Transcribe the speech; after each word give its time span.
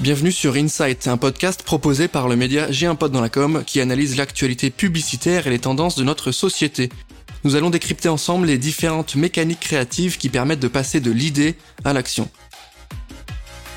Bienvenue 0.00 0.30
sur 0.30 0.54
Insight, 0.54 1.08
un 1.08 1.16
podcast 1.16 1.64
proposé 1.64 2.06
par 2.06 2.28
le 2.28 2.36
média 2.36 2.70
J'ai 2.70 2.86
un 2.86 2.94
pote 2.94 3.10
dans 3.10 3.20
la 3.20 3.28
com 3.28 3.64
qui 3.66 3.80
analyse 3.80 4.16
l'actualité 4.16 4.70
publicitaire 4.70 5.48
et 5.48 5.50
les 5.50 5.58
tendances 5.58 5.96
de 5.96 6.04
notre 6.04 6.30
société. 6.30 6.88
Nous 7.42 7.56
allons 7.56 7.68
décrypter 7.68 8.08
ensemble 8.08 8.46
les 8.46 8.58
différentes 8.58 9.16
mécaniques 9.16 9.58
créatives 9.58 10.16
qui 10.16 10.28
permettent 10.28 10.60
de 10.60 10.68
passer 10.68 11.00
de 11.00 11.10
l'idée 11.10 11.56
à 11.84 11.92
l'action. 11.92 12.30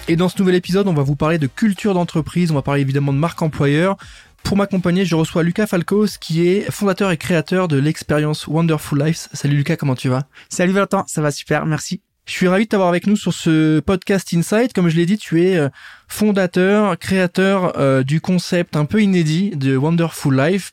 Et 0.07 0.15
dans 0.15 0.29
ce 0.29 0.37
nouvel 0.37 0.53
épisode, 0.53 0.87
on 0.87 0.93
va 0.93 1.01
vous 1.01 1.15
parler 1.15 1.39
de 1.39 1.47
culture 1.47 1.95
d'entreprise, 1.95 2.51
on 2.51 2.55
va 2.55 2.61
parler 2.61 2.81
évidemment 2.81 3.13
de 3.13 3.17
marque 3.17 3.41
employeur. 3.41 3.97
Pour 4.43 4.57
m'accompagner, 4.57 5.05
je 5.05 5.15
reçois 5.15 5.41
Lucas 5.41 5.65
Falcos, 5.65 6.19
qui 6.19 6.47
est 6.47 6.69
fondateur 6.69 7.09
et 7.09 7.17
créateur 7.17 7.67
de 7.67 7.77
l'expérience 7.77 8.45
Wonderful 8.45 9.03
Lives. 9.03 9.27
Salut 9.33 9.55
Lucas, 9.55 9.75
comment 9.75 9.95
tu 9.95 10.09
vas? 10.09 10.27
Salut 10.49 10.73
Valentin, 10.73 11.03
ça 11.07 11.23
va 11.23 11.31
super, 11.31 11.65
merci. 11.65 12.03
Je 12.31 12.37
suis 12.37 12.47
ravi 12.47 12.63
de 12.63 12.69
t'avoir 12.69 12.87
avec 12.87 13.07
nous 13.07 13.17
sur 13.17 13.33
ce 13.33 13.81
podcast 13.81 14.33
Insight. 14.33 14.71
Comme 14.71 14.87
je 14.87 14.95
l'ai 14.95 15.05
dit, 15.05 15.17
tu 15.17 15.43
es 15.43 15.57
euh, 15.57 15.67
fondateur, 16.07 16.97
créateur 16.97 17.77
euh, 17.77 18.03
du 18.03 18.21
concept 18.21 18.77
un 18.77 18.85
peu 18.85 19.01
inédit 19.01 19.49
de 19.49 19.75
Wonderful 19.75 20.33
Life. 20.33 20.71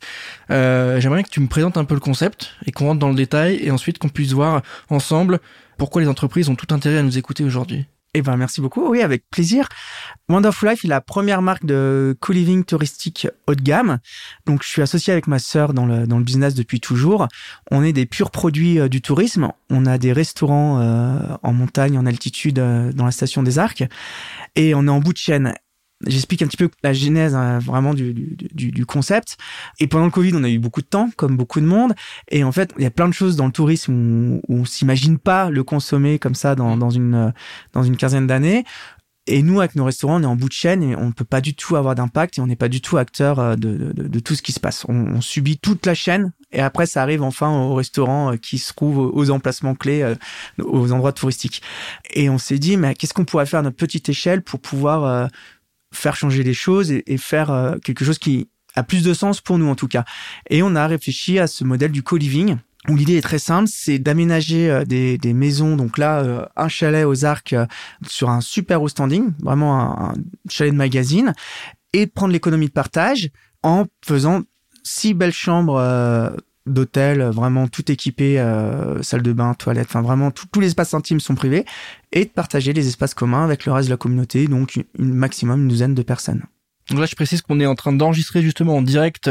Euh, 0.51 1.01
J'aimerais 1.01 1.21
que 1.21 1.29
tu 1.29 1.41
me 1.41 1.47
présentes 1.47 1.75
un 1.75 1.83
peu 1.83 1.95
le 1.95 1.99
concept 1.99 2.55
et 2.65 2.71
qu'on 2.71 2.85
rentre 2.85 2.99
dans 2.99 3.09
le 3.09 3.15
détail 3.15 3.59
et 3.61 3.71
ensuite 3.71 3.97
qu'on 3.97 4.07
puisse 4.07 4.31
voir 4.31 4.61
ensemble 4.89 5.41
pourquoi 5.77 6.01
les 6.01 6.07
entreprises 6.07 6.47
ont 6.47 6.55
tout 6.55 6.73
intérêt 6.73 6.99
à 6.99 7.03
nous 7.03 7.17
écouter 7.17 7.43
aujourd'hui. 7.43 7.87
Eh 8.15 8.23
ben, 8.23 8.37
merci 8.37 8.59
beaucoup. 8.59 8.89
Oui, 8.89 9.01
avec 9.01 9.29
plaisir. 9.29 9.69
Wonderful 10.29 10.69
Life 10.69 10.83
est 10.83 10.87
la 10.87 10.99
première 10.99 11.43
marque 11.43 11.65
de 11.65 12.17
co-living 12.19 12.63
touristique 12.63 13.27
haut 13.45 13.53
de 13.53 13.61
gamme. 13.61 13.99
Donc, 14.47 14.63
je 14.63 14.67
suis 14.67 14.81
associé 14.81 15.13
avec 15.13 15.27
ma 15.27 15.37
sœur 15.37 15.73
dans 15.73 15.85
le, 15.85 16.07
dans 16.07 16.17
le 16.17 16.23
business 16.23 16.55
depuis 16.55 16.79
toujours. 16.79 17.27
On 17.69 17.83
est 17.83 17.93
des 17.93 18.07
purs 18.07 18.31
produits 18.31 18.79
euh, 18.79 18.89
du 18.89 19.01
tourisme. 19.01 19.51
On 19.69 19.85
a 19.85 19.99
des 19.99 20.11
restaurants 20.11 20.79
euh, 20.79 21.19
en 21.43 21.53
montagne, 21.53 21.99
en 21.99 22.07
altitude, 22.07 22.57
euh, 22.57 22.91
dans 22.93 23.05
la 23.05 23.11
station 23.11 23.43
des 23.43 23.59
Arcs. 23.59 23.83
Et 24.55 24.73
on 24.73 24.87
est 24.87 24.91
en 24.91 24.99
bout 24.99 25.13
de 25.13 25.17
chaîne. 25.17 25.53
J'explique 26.07 26.41
un 26.41 26.47
petit 26.47 26.57
peu 26.57 26.69
la 26.81 26.93
genèse 26.93 27.35
hein, 27.35 27.59
vraiment 27.59 27.93
du, 27.93 28.13
du, 28.13 28.85
concept. 28.85 29.37
Et 29.79 29.87
pendant 29.87 30.05
le 30.05 30.11
Covid, 30.11 30.31
on 30.33 30.43
a 30.43 30.49
eu 30.49 30.59
beaucoup 30.59 30.81
de 30.81 30.87
temps, 30.87 31.09
comme 31.17 31.35
beaucoup 31.35 31.59
de 31.59 31.65
monde. 31.65 31.93
Et 32.29 32.43
en 32.43 32.53
fait, 32.53 32.73
il 32.77 32.83
y 32.83 32.87
a 32.87 32.91
plein 32.91 33.09
de 33.09 33.13
choses 33.13 33.35
dans 33.35 33.45
le 33.45 33.51
tourisme 33.51 33.93
où, 33.93 34.41
où 34.47 34.59
on 34.61 34.65
s'imagine 34.65 35.17
pas 35.17 35.49
le 35.49 35.63
consommer 35.63 36.17
comme 36.17 36.35
ça 36.35 36.55
dans, 36.55 36.77
dans 36.77 36.89
une 36.89 37.33
dans 37.73 37.83
une 37.83 37.97
quinzaine 37.97 38.27
d'années. 38.27 38.63
Et 39.31 39.43
nous, 39.43 39.59
avec 39.59 39.75
nos 39.75 39.85
restaurants, 39.85 40.19
on 40.19 40.23
est 40.23 40.25
en 40.25 40.35
bout 40.35 40.47
de 40.47 40.53
chaîne 40.53 40.81
et 40.81 40.95
on 40.95 41.05
ne 41.07 41.11
peut 41.11 41.23
pas 41.23 41.39
du 41.39 41.53
tout 41.53 41.75
avoir 41.75 41.93
d'impact 41.93 42.39
et 42.39 42.41
on 42.41 42.47
n'est 42.47 42.55
pas 42.55 42.67
du 42.67 42.81
tout 42.81 42.97
acteur 42.97 43.37
euh, 43.37 43.55
de, 43.55 43.93
de, 43.93 44.19
tout 44.19 44.33
ce 44.33 44.41
qui 44.41 44.51
se 44.51 44.59
passe. 44.59 44.85
On, 44.89 44.95
on, 44.95 45.21
subit 45.21 45.59
toute 45.59 45.85
la 45.85 45.93
chaîne 45.93 46.31
et 46.51 46.61
après, 46.61 46.87
ça 46.87 47.03
arrive 47.03 47.21
enfin 47.21 47.49
au 47.51 47.75
restaurant 47.75 48.33
euh, 48.33 48.37
qui 48.37 48.57
se 48.57 48.73
trouve 48.73 48.97
aux 48.97 49.29
emplacements 49.29 49.75
clés, 49.75 50.01
euh, 50.01 50.15
aux 50.63 50.91
endroits 50.91 51.13
touristiques. 51.13 51.61
Et 52.11 52.27
on 52.27 52.39
s'est 52.39 52.57
dit, 52.57 52.75
mais 52.75 52.95
qu'est-ce 52.95 53.13
qu'on 53.13 53.25
pourrait 53.25 53.45
faire 53.45 53.59
à 53.59 53.63
notre 53.63 53.77
petite 53.77 54.09
échelle 54.09 54.41
pour 54.41 54.59
pouvoir 54.59 55.29
faire 55.93 56.15
changer 56.15 56.43
les 56.43 56.53
choses 56.53 56.91
et, 56.91 57.17
faire 57.17 57.51
euh, 57.51 57.77
quelque 57.83 58.05
chose 58.05 58.19
qui 58.19 58.49
a 58.75 58.83
plus 58.83 59.03
de 59.03 59.13
sens 59.13 59.41
pour 59.41 59.57
nous 59.57 59.67
en 59.67 59.75
tout 59.75 59.87
cas. 59.87 60.05
Et 60.49 60.61
on 60.63 60.75
a 60.75 60.87
réfléchi 60.87 61.39
à 61.39 61.47
ce 61.47 61.63
modèle 61.63 61.91
du 61.91 62.03
co-living 62.03 62.57
où 62.87 62.95
l'idée 62.95 63.17
est 63.17 63.21
très 63.21 63.39
simple, 63.39 63.69
c'est 63.71 63.99
d'aménager 63.99 64.69
euh, 64.69 64.85
des, 64.85 65.17
des, 65.17 65.33
maisons. 65.33 65.75
Donc 65.75 65.97
là, 65.97 66.19
euh, 66.19 66.45
un 66.55 66.69
chalet 66.69 67.05
aux 67.05 67.25
arcs 67.25 67.55
sur 68.07 68.29
un 68.29 68.41
super 68.41 68.81
haut 68.81 68.87
standing, 68.87 69.31
vraiment 69.41 69.79
un, 69.79 70.09
un 70.09 70.13
chalet 70.49 70.71
de 70.71 70.77
magazine, 70.77 71.33
et 71.93 72.07
prendre 72.07 72.31
l'économie 72.31 72.67
de 72.67 72.71
partage 72.71 73.29
en 73.63 73.85
faisant 74.05 74.43
six 74.83 75.13
belles 75.13 75.33
chambres 75.33 75.77
d'hôtel, 76.65 77.23
vraiment 77.23 77.67
tout 77.67 77.91
équipé, 77.91 78.39
euh, 78.39 79.01
salle 79.01 79.21
de 79.21 79.33
bain, 79.33 79.53
toilette, 79.53 79.87
enfin 79.89 80.01
vraiment 80.01 80.31
tous 80.31 80.59
les 80.59 80.67
espaces 80.67 80.93
intimes 80.93 81.19
sont 81.19 81.35
privés, 81.35 81.65
et 82.11 82.25
de 82.25 82.29
partager 82.29 82.73
les 82.73 82.87
espaces 82.87 83.13
communs 83.13 83.43
avec 83.43 83.65
le 83.65 83.71
reste 83.71 83.87
de 83.87 83.93
la 83.93 83.97
communauté, 83.97 84.47
donc 84.47 84.75
une, 84.97 85.13
maximum 85.13 85.63
une 85.63 85.67
douzaine 85.67 85.95
de 85.95 86.03
personnes. 86.03 86.43
Donc 86.89 87.01
là, 87.01 87.05
je 87.05 87.13
précise 87.13 87.43
qu'on 87.43 87.59
est 87.59 87.67
en 87.67 87.75
train 87.75 87.93
d'enregistrer 87.93 88.41
justement 88.41 88.77
en 88.77 88.81
direct 88.81 89.29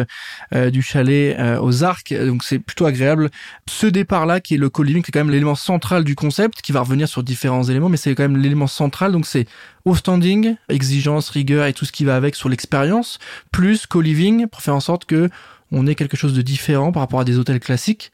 euh, 0.55 0.71
du 0.71 0.81
chalet 0.81 1.37
euh, 1.41 1.61
aux 1.61 1.83
Arcs, 1.83 2.15
donc 2.15 2.45
c'est 2.45 2.61
plutôt 2.61 2.87
agréable. 2.87 3.31
Ce 3.69 3.89
départ-là, 3.89 4.39
qui 4.39 4.55
est 4.55 4.59
le 4.59 4.71
co-living, 4.71 5.03
c'est 5.05 5.11
quand 5.11 5.19
même 5.19 5.31
l'élément 5.31 5.57
central 5.57 6.05
du 6.05 6.15
concept, 6.15 6.63
qui 6.63 6.71
va 6.71 6.81
revenir 6.81 7.09
sur 7.09 7.25
différents 7.25 7.65
éléments, 7.65 7.89
mais 7.89 7.97
c'est 7.97 8.15
quand 8.15 8.23
même 8.23 8.37
l'élément 8.37 8.69
central. 8.69 9.11
Donc 9.11 9.27
c'est 9.27 9.47
au 9.85 9.97
standing, 9.97 10.55
exigence, 10.69 11.31
rigueur 11.31 11.67
et 11.67 11.73
tout 11.73 11.85
ce 11.85 11.91
qui 11.91 12.05
va 12.05 12.15
avec 12.15 12.37
sur 12.37 12.49
l'expérience, 12.49 13.19
plus 13.51 13.87
co-living 13.87 14.47
pour 14.47 14.63
faire 14.63 14.77
en 14.77 14.81
sorte 14.81 15.05
que 15.05 15.29
on 15.73 15.87
est 15.87 15.95
quelque 15.95 16.17
chose 16.17 16.35
de 16.35 16.43
différent 16.43 16.93
par 16.93 17.03
rapport 17.03 17.21
à 17.21 17.25
des 17.25 17.39
hôtels 17.39 17.61
classiques. 17.61 18.13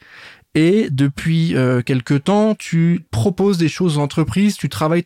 Et 0.56 0.88
depuis 0.90 1.56
euh, 1.56 1.82
quelques 1.82 2.24
temps, 2.24 2.54
tu 2.54 3.04
proposes 3.10 3.58
des 3.58 3.68
choses 3.68 3.98
aux 3.98 4.00
entreprises, 4.00 4.56
tu 4.56 4.68
travailles 4.68 5.04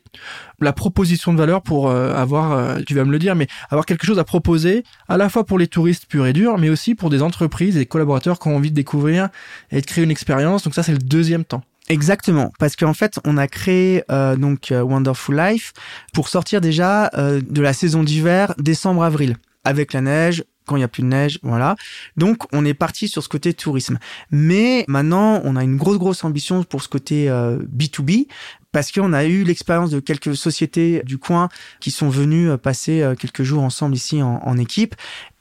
la 0.61 0.75
proposition 0.75 1.33
de 1.33 1.39
valeur 1.39 1.63
pour 1.63 1.89
euh, 1.89 2.13
avoir, 2.13 2.53
euh, 2.53 2.81
tu 2.87 2.95
vas 2.95 3.05
me 3.05 3.11
le 3.11 3.19
dire, 3.19 3.35
mais 3.35 3.47
avoir 3.71 3.87
quelque 3.87 4.07
chose 4.07 4.19
à 4.19 4.25
proposer 4.25 4.85
à 5.09 5.17
la 5.17 5.31
fois 5.31 5.47
pour 5.47 5.59
les 5.59 5.67
touristes 5.67 6.05
purs 6.05 6.27
et 6.27 6.35
durs, 6.35 6.59
mais 6.59 6.69
aussi 6.69 6.95
pour 6.95 7.09
des 7.09 7.23
entreprises 7.23 7.77
et 7.77 7.81
des 7.81 7.87
collaborateurs 7.87 8.39
qui 8.39 8.49
ont 8.49 8.57
envie 8.57 8.71
de 8.71 8.77
découvrir 8.77 9.31
et 9.71 9.81
de 9.81 9.87
créer 9.87 10.05
une 10.05 10.11
expérience. 10.11 10.65
Donc 10.65 10.75
ça, 10.75 10.83
c'est 10.83 10.93
le 10.93 10.99
deuxième 10.99 11.47
temps. 11.47 11.63
Exactement, 11.89 12.53
parce 12.59 12.77
qu'en 12.77 12.93
fait, 12.93 13.19
on 13.25 13.39
a 13.39 13.49
créé 13.49 14.03
euh, 14.11 14.37
donc 14.37 14.71
Wonderful 14.71 15.35
Life 15.35 15.73
pour 16.13 16.29
sortir 16.29 16.61
déjà 16.61 17.09
de 17.17 17.63
la 17.63 17.73
saison 17.73 18.03
d'hiver, 18.03 18.53
décembre-avril, 18.59 19.39
avec 19.65 19.95
la 19.95 20.03
neige, 20.03 20.45
quand 20.69 20.77
il 20.77 20.81
y 20.81 20.85
a 20.85 20.89
plus 20.89 21.03
de 21.03 21.09
neige, 21.09 21.41
voilà. 21.43 21.75
Donc 22.17 22.45
on 22.53 22.65
est 22.65 22.75
parti 22.75 23.09
sur 23.09 23.23
ce 23.23 23.29
côté 23.29 23.55
tourisme. 23.55 23.99
Mais 24.31 24.85
maintenant, 24.87 25.41
on 25.45 25.57
a 25.57 25.65
une 25.65 25.77
grosse 25.77 25.99
grosse 25.99 26.23
ambition 26.23 26.63
pour 26.63 26.83
ce 26.83 26.89
côté 26.89 27.29
euh, 27.29 27.59
B2B 27.75 28.29
parce 28.71 28.93
qu'on 28.93 29.13
a 29.13 29.25
eu 29.25 29.43
l'expérience 29.43 29.91
de 29.91 30.01
quelques 30.01 30.37
sociétés 30.37 31.03
du 31.05 31.19
coin 31.19 31.49
qui 31.81 31.91
sont 31.91 32.11
venues 32.11 32.51
euh, 32.51 32.57
passer 32.57 33.03
euh, 33.03 33.15
quelques 33.15 33.43
jours 33.43 33.63
ensemble 33.63 33.95
ici 33.95 34.23
en, 34.23 34.41
en 34.45 34.59
équipe 34.59 34.95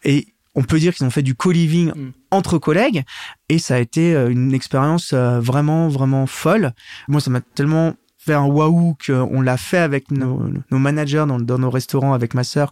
et 0.03 0.27
on 0.55 0.63
peut 0.63 0.79
dire 0.79 0.95
qu'ils 0.95 1.05
ont 1.05 1.11
fait 1.11 1.21
du 1.21 1.35
co-living 1.35 1.91
mm. 1.93 2.11
entre 2.31 2.57
collègues 2.57 3.03
et 3.49 3.59
ça 3.59 3.75
a 3.75 3.79
été 3.79 4.13
une 4.13 4.53
expérience 4.53 5.13
vraiment 5.13 5.87
vraiment 5.87 6.25
folle. 6.25 6.73
Moi, 7.07 7.21
ça 7.21 7.29
m'a 7.29 7.41
tellement 7.41 7.93
fait 8.17 8.33
un 8.33 8.45
waouh 8.45 8.95
qu'on 9.05 9.41
l'a 9.41 9.57
fait 9.57 9.77
avec 9.77 10.09
nos, 10.09 10.49
nos 10.71 10.79
managers 10.79 11.25
dans, 11.27 11.39
dans, 11.39 11.59
nos 11.59 11.69
restaurants 11.69 12.13
avec 12.13 12.33
ma 12.33 12.43
sœur 12.43 12.71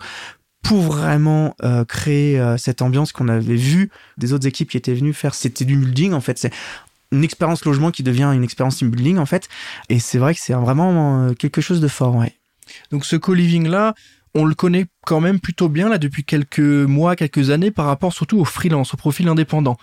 pour 0.65 0.81
vraiment 0.81 1.55
euh, 1.63 1.85
créer 1.85 2.39
euh, 2.39 2.57
cette 2.57 2.81
ambiance 2.81 3.11
qu'on 3.11 3.27
avait 3.27 3.55
vue 3.55 3.91
des 4.17 4.33
autres 4.33 4.47
équipes 4.47 4.71
qui 4.71 4.77
étaient 4.77 4.95
venues 4.95 5.13
faire. 5.13 5.35
C'était 5.35 5.63
du 5.63 5.77
building 5.77 6.11
en 6.13 6.21
fait. 6.21 6.39
C'est 6.39 6.51
une 7.11 7.23
expérience 7.23 7.63
logement 7.65 7.91
qui 7.91 8.01
devient 8.01 8.31
une 8.33 8.43
expérience 8.43 8.77
team 8.77 8.89
building 8.89 9.19
en 9.19 9.27
fait. 9.27 9.47
Et 9.89 9.99
c'est 9.99 10.17
vrai 10.17 10.33
que 10.33 10.41
c'est 10.41 10.53
vraiment 10.53 11.27
euh, 11.27 11.33
quelque 11.33 11.61
chose 11.61 11.81
de 11.81 11.87
fort. 11.87 12.15
Ouais. 12.15 12.33
Donc 12.89 13.05
ce 13.05 13.15
co-living 13.15 13.67
là, 13.67 13.93
on 14.35 14.44
le 14.44 14.53
connaît 14.53 14.85
quand 15.06 15.22
même 15.22 15.40
plutôt 15.40 15.69
bien 15.69 15.88
là 15.88 15.97
depuis 15.97 16.25
quelques 16.25 16.59
mois, 16.59 17.16
quelques 17.16 17.50
années 17.51 17.72
par 17.72 17.85
rapport 17.85 18.12
surtout 18.12 18.38
au 18.38 18.46
freelance, 18.46 18.94
au 18.94 18.97
profil 18.97 19.29
indépendant. 19.29 19.78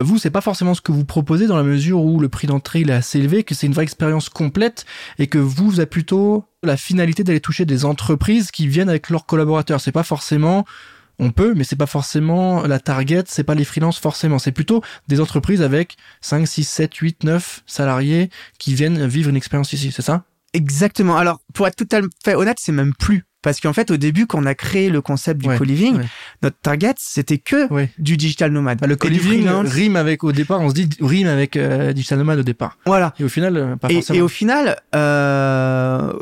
Vous, 0.00 0.18
c'est 0.18 0.30
pas 0.30 0.40
forcément 0.40 0.74
ce 0.74 0.80
que 0.80 0.92
vous 0.92 1.04
proposez 1.04 1.48
dans 1.48 1.56
la 1.56 1.64
mesure 1.64 2.02
où 2.02 2.20
le 2.20 2.28
prix 2.28 2.46
d'entrée 2.46 2.82
est 2.82 2.90
assez 2.90 3.18
élevé, 3.18 3.42
que 3.42 3.54
c'est 3.54 3.66
une 3.66 3.72
vraie 3.72 3.82
expérience 3.82 4.28
complète 4.28 4.86
et 5.18 5.26
que 5.26 5.38
vous, 5.38 5.70
vous 5.70 5.80
avez 5.80 5.86
plutôt 5.86 6.44
la 6.62 6.76
finalité 6.76 7.24
d'aller 7.24 7.40
toucher 7.40 7.64
des 7.64 7.84
entreprises 7.84 8.52
qui 8.52 8.68
viennent 8.68 8.88
avec 8.88 9.10
leurs 9.10 9.26
collaborateurs. 9.26 9.80
C'est 9.80 9.92
pas 9.92 10.04
forcément 10.04 10.64
on 11.18 11.30
peut, 11.30 11.54
mais 11.54 11.64
c'est 11.64 11.76
pas 11.76 11.86
forcément 11.86 12.66
la 12.66 12.78
target, 12.78 13.24
c'est 13.26 13.42
pas 13.42 13.54
les 13.54 13.64
freelances 13.64 13.98
forcément, 13.98 14.38
c'est 14.38 14.52
plutôt 14.52 14.82
des 15.08 15.20
entreprises 15.20 15.62
avec 15.62 15.96
5, 16.20 16.46
6, 16.46 16.64
7, 16.64 16.94
8, 16.94 17.24
9 17.24 17.62
salariés 17.66 18.30
qui 18.58 18.74
viennent 18.74 19.06
vivre 19.06 19.30
une 19.30 19.36
expérience 19.36 19.72
ici, 19.72 19.92
c'est 19.92 20.02
ça? 20.02 20.24
Exactement. 20.52 21.16
Alors, 21.16 21.40
pour 21.54 21.66
être 21.66 21.76
tout 21.76 21.88
à 21.92 22.00
fait 22.24 22.34
honnête, 22.34 22.58
c'est 22.60 22.72
même 22.72 22.94
plus 22.94 23.24
parce 23.46 23.60
qu'en 23.60 23.72
fait, 23.72 23.92
au 23.92 23.96
début, 23.96 24.26
quand 24.26 24.42
on 24.42 24.44
a 24.44 24.56
créé 24.56 24.90
le 24.90 25.00
concept 25.00 25.40
du 25.40 25.56
co-living, 25.56 26.00
notre 26.42 26.56
target, 26.56 26.94
c'était 26.96 27.38
que 27.38 27.68
du 27.96 28.16
digital 28.16 28.50
nomade. 28.50 28.80
Bah, 28.80 28.88
le 28.88 28.96
co-living 28.96 29.46
rime 29.46 29.94
avec, 29.94 30.24
au 30.24 30.32
départ, 30.32 30.60
on 30.62 30.70
se 30.70 30.74
dit 30.74 30.88
rime 31.00 31.28
avec 31.28 31.54
euh, 31.54 31.92
digital 31.92 32.18
nomade 32.18 32.40
au 32.40 32.42
départ. 32.42 32.76
Voilà. 32.86 33.14
Et 33.20 33.22
au 33.22 33.28
final, 33.28 33.56
euh, 33.56 33.76
pas 33.76 33.88
forcément. 33.88 34.18
Et, 34.18 34.20
au 34.20 34.26
final, 34.26 34.80
euh, 34.96 36.12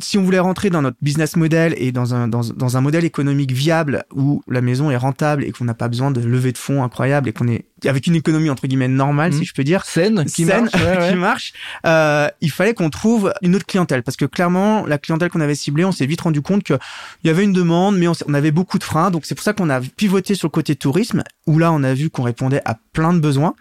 si 0.00 0.18
on 0.18 0.22
voulait 0.22 0.38
rentrer 0.38 0.70
dans 0.70 0.82
notre 0.82 0.96
business 1.02 1.36
model 1.36 1.74
et 1.76 1.92
dans 1.92 2.14
un, 2.14 2.28
dans, 2.28 2.40
dans 2.40 2.76
un 2.76 2.80
modèle 2.80 3.04
économique 3.04 3.52
viable 3.52 4.04
où 4.14 4.42
la 4.48 4.60
maison 4.60 4.90
est 4.90 4.96
rentable 4.96 5.44
et 5.44 5.52
qu'on 5.52 5.64
n'a 5.64 5.74
pas 5.74 5.88
besoin 5.88 6.10
de 6.10 6.20
lever 6.20 6.52
de 6.52 6.58
fonds 6.58 6.82
incroyable 6.82 7.28
et 7.28 7.32
qu'on 7.32 7.48
est 7.48 7.64
avec 7.86 8.06
une 8.06 8.16
économie 8.16 8.50
entre 8.50 8.66
guillemets 8.66 8.88
normale, 8.88 9.32
si 9.32 9.40
mmh. 9.40 9.44
je 9.44 9.54
peux 9.54 9.64
dire, 9.64 9.84
saine, 9.84 10.24
qui 10.24 10.44
saine, 10.44 10.64
marche, 10.64 10.74
ouais, 10.74 11.08
qui 11.10 11.14
marche 11.14 11.52
euh, 11.86 12.28
il 12.40 12.50
fallait 12.50 12.74
qu'on 12.74 12.90
trouve 12.90 13.32
une 13.42 13.54
autre 13.54 13.66
clientèle 13.66 14.02
parce 14.02 14.16
que 14.16 14.24
clairement 14.24 14.86
la 14.86 14.98
clientèle 14.98 15.30
qu'on 15.30 15.40
avait 15.40 15.54
ciblée, 15.54 15.84
on 15.84 15.92
s'est 15.92 16.06
vite 16.06 16.20
rendu 16.20 16.42
compte 16.42 16.64
que 16.64 16.74
il 17.22 17.28
y 17.28 17.30
avait 17.30 17.44
une 17.44 17.52
demande, 17.52 17.96
mais 17.96 18.08
on, 18.08 18.12
on 18.26 18.34
avait 18.34 18.50
beaucoup 18.50 18.78
de 18.78 18.84
freins. 18.84 19.10
Donc 19.10 19.26
c'est 19.26 19.34
pour 19.34 19.44
ça 19.44 19.52
qu'on 19.52 19.70
a 19.70 19.80
pivoté 19.80 20.34
sur 20.34 20.48
le 20.48 20.52
côté 20.52 20.76
tourisme 20.76 21.22
où 21.46 21.58
là 21.58 21.72
on 21.72 21.82
a 21.82 21.94
vu 21.94 22.10
qu'on 22.10 22.22
répondait 22.22 22.62
à 22.64 22.76
plein 22.92 23.12
de 23.12 23.20
besoins. 23.20 23.54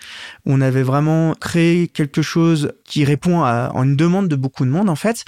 On 0.46 0.62
avait 0.62 0.84
vraiment 0.84 1.36
créé 1.40 1.88
quelque 1.88 2.22
chose 2.22 2.74
qui 2.86 3.06
répond 3.06 3.44
à, 3.44 3.72
à 3.74 3.84
une 3.84 3.96
demande 3.96 4.28
de 4.28 4.36
beaucoup 4.36 4.66
de 4.66 4.70
monde 4.70 4.90
en 4.90 4.96
fait. 4.96 5.26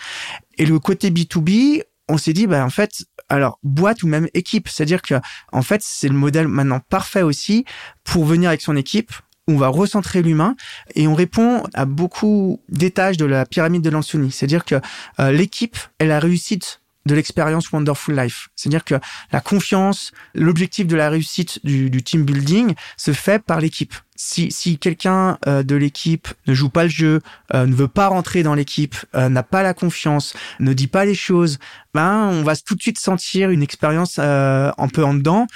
Et 0.59 0.65
le 0.65 0.77
côté 0.77 1.09
B2B, 1.09 1.83
on 2.09 2.17
s'est 2.17 2.33
dit, 2.33 2.45
bah, 2.45 2.63
en 2.63 2.69
fait, 2.69 3.05
alors, 3.29 3.59
boîte 3.63 4.03
ou 4.03 4.07
même 4.07 4.27
équipe. 4.33 4.67
C'est-à-dire 4.67 5.01
que, 5.01 5.15
en 5.51 5.61
fait, 5.61 5.81
c'est 5.81 6.09
le 6.09 6.15
modèle 6.15 6.47
maintenant 6.47 6.81
parfait 6.89 7.21
aussi 7.21 7.65
pour 8.03 8.25
venir 8.25 8.49
avec 8.49 8.61
son 8.61 8.75
équipe. 8.75 9.11
On 9.47 9.55
va 9.55 9.69
recentrer 9.69 10.21
l'humain 10.21 10.55
et 10.93 11.07
on 11.07 11.15
répond 11.15 11.63
à 11.73 11.85
beaucoup 11.85 12.61
d'étages 12.69 13.17
de 13.17 13.25
la 13.25 13.45
pyramide 13.45 13.81
de 13.81 13.89
l'Ansuni. 13.89 14.31
C'est-à-dire 14.31 14.63
que 14.63 14.75
euh, 15.19 15.31
l'équipe 15.31 15.77
est 15.97 16.05
la 16.05 16.19
réussite 16.19 16.81
de 17.05 17.15
l'expérience 17.15 17.71
Wonderful 17.71 18.15
Life. 18.15 18.49
C'est-à-dire 18.55 18.83
que 18.83 18.95
la 19.31 19.41
confiance, 19.41 20.11
l'objectif 20.33 20.87
de 20.87 20.95
la 20.95 21.09
réussite 21.09 21.63
du, 21.65 21.89
team 22.03 22.23
building 22.23 22.75
se 22.97 23.13
fait 23.13 23.43
par 23.43 23.61
l'équipe. 23.61 23.93
Si, 24.15 24.51
si 24.51 24.77
quelqu'un 24.77 25.37
euh, 25.47 25.63
de 25.63 25.75
l'équipe 25.75 26.27
ne 26.45 26.53
joue 26.53 26.69
pas 26.69 26.83
le 26.83 26.89
jeu, 26.89 27.21
euh, 27.53 27.65
ne 27.65 27.73
veut 27.73 27.87
pas 27.87 28.07
rentrer 28.07 28.43
dans 28.43 28.53
l'équipe, 28.53 28.95
euh, 29.15 29.29
n'a 29.29 29.43
pas 29.43 29.63
la 29.63 29.73
confiance, 29.73 30.33
ne 30.59 30.73
dit 30.73 30.87
pas 30.87 31.05
les 31.05 31.15
choses, 31.15 31.57
ben 31.93 32.29
on 32.31 32.43
va 32.43 32.55
tout 32.57 32.75
de 32.75 32.81
suite 32.81 32.99
sentir 32.99 33.49
une 33.49 33.63
expérience 33.63 34.19
un 34.19 34.87
peu 34.93 35.03
en 35.03 35.13
dedans, 35.13 35.47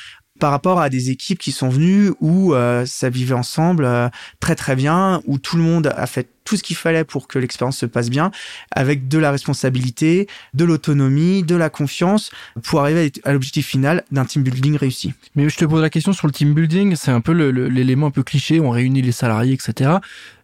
par 0.43 0.51
rapport 0.51 0.81
à 0.81 0.89
des 0.89 1.09
équipes 1.09 1.39
qui 1.39 1.53
sont 1.53 1.69
venues 1.69 2.11
où 2.19 2.53
euh, 2.53 2.85
ça 2.85 3.09
vivait 3.09 3.33
ensemble 3.33 3.85
euh, 3.85 4.09
très 4.41 4.55
très 4.55 4.75
bien, 4.75 5.21
où 5.25 5.37
tout 5.37 5.55
le 5.55 5.63
monde 5.63 5.93
a 5.95 6.05
fait 6.05 6.27
tout 6.43 6.57
ce 6.57 6.63
qu'il 6.63 6.75
fallait 6.75 7.05
pour 7.05 7.29
que 7.29 7.39
l'expérience 7.39 7.77
se 7.77 7.85
passe 7.85 8.09
bien, 8.09 8.29
avec 8.71 9.07
de 9.07 9.17
la 9.17 9.31
responsabilité, 9.31 10.27
de 10.53 10.65
l'autonomie, 10.65 11.43
de 11.43 11.55
la 11.55 11.69
confiance, 11.69 12.29
pour 12.61 12.81
arriver 12.81 13.09
à 13.23 13.31
l'objectif 13.31 13.67
final 13.67 14.03
d'un 14.11 14.25
team 14.25 14.43
building 14.43 14.75
réussi. 14.75 15.13
Mais 15.35 15.47
je 15.47 15.55
te 15.55 15.63
pose 15.63 15.81
la 15.81 15.89
question 15.89 16.11
sur 16.11 16.27
le 16.27 16.33
team 16.33 16.53
building, 16.53 16.97
c'est 16.97 17.11
un 17.11 17.21
peu 17.21 17.31
l'élément 17.31 18.07
un 18.07 18.11
peu 18.11 18.23
cliché, 18.23 18.59
on 18.59 18.69
réunit 18.69 19.01
les 19.01 19.13
salariés, 19.13 19.53
etc. 19.53 19.91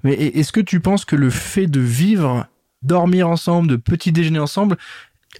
Mais 0.05 0.13
est-ce 0.13 0.53
que 0.53 0.61
tu 0.61 0.79
penses 0.79 1.03
que 1.03 1.17
le 1.17 1.29
fait 1.29 1.67
de 1.67 1.81
vivre 1.81 2.47
dormir 2.81 3.27
ensemble, 3.27 3.67
de 3.67 3.75
petit 3.75 4.13
déjeuner 4.13 4.39
ensemble, 4.39 4.77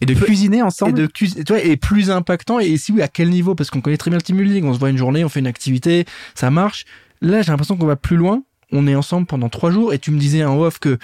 et 0.02 0.06
de 0.06 0.14
cuisiner 0.14 0.62
ensemble. 0.62 0.92
Et 0.92 1.02
de 1.02 1.08
cuisiner, 1.08 1.44
tu 1.44 1.54
vois, 1.54 1.62
et 1.62 1.78
plus 1.78 2.12
impactant. 2.12 2.60
Et 2.60 2.78
si 2.78 2.92
oui, 2.92 3.02
à 3.02 3.08
quel 3.08 3.30
niveau? 3.30 3.56
Parce 3.56 3.70
qu'on 3.70 3.82
connaît 3.82 3.98
très 3.98 4.10
bien 4.10 4.18
le 4.18 4.24
team 4.24 4.38
building. 4.38 4.66
On 4.66 4.74
se 4.74 4.80
voit 4.80 4.90
une 4.90 4.98
journée, 4.98 5.24
on 5.24 5.30
fait 5.30 5.40
une 5.40 5.48
activité, 5.48 6.06
ça 6.36 6.52
marche. 6.52 6.86
Là, 7.22 7.42
j'ai 7.42 7.52
l'impression 7.52 7.78
qu'on 7.78 7.86
va 7.86 7.96
plus 7.96 8.18
loin. 8.18 8.44
On 8.72 8.88
est 8.88 8.96
ensemble 8.96 9.28
pendant 9.28 9.50
trois 9.50 9.72
jours. 9.72 9.94
Et 9.94 10.00
tu 10.00 10.12
me 10.12 10.20
disais 10.20 10.44
en 10.44 10.58
off 10.60 10.80
que 10.80 10.98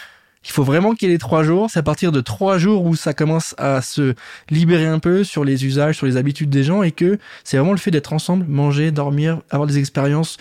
il 0.48 0.52
faut 0.52 0.64
vraiment 0.64 0.94
qu'il 0.94 1.08
y 1.08 1.12
ait 1.12 1.16
les 1.16 1.20
trois 1.20 1.44
jours. 1.44 1.70
C'est 1.72 1.80
à 1.80 1.84
partir 1.84 2.12
de 2.12 2.22
trois 2.22 2.60
jours 2.60 2.86
où 2.86 2.96
ça 2.96 3.16
commence 3.16 3.56
à 3.58 3.82
se 3.82 4.14
libérer 4.52 4.86
un 4.86 5.00
peu 5.00 5.24
sur 5.24 5.44
les 5.44 5.66
usages, 5.66 5.98
sur 5.98 6.06
les 6.06 6.18
habitudes 6.18 6.52
des 6.52 6.64
gens. 6.64 6.84
Et 6.84 6.92
que 6.92 7.18
c'est 7.44 7.58
vraiment 7.58 7.72
le 7.72 7.80
fait 7.80 7.92
d'être 7.92 8.14
ensemble, 8.14 8.46
manger, 8.48 8.92
dormir, 8.92 9.42
avoir 9.50 9.68
des 9.68 9.80
expériences 9.80 10.38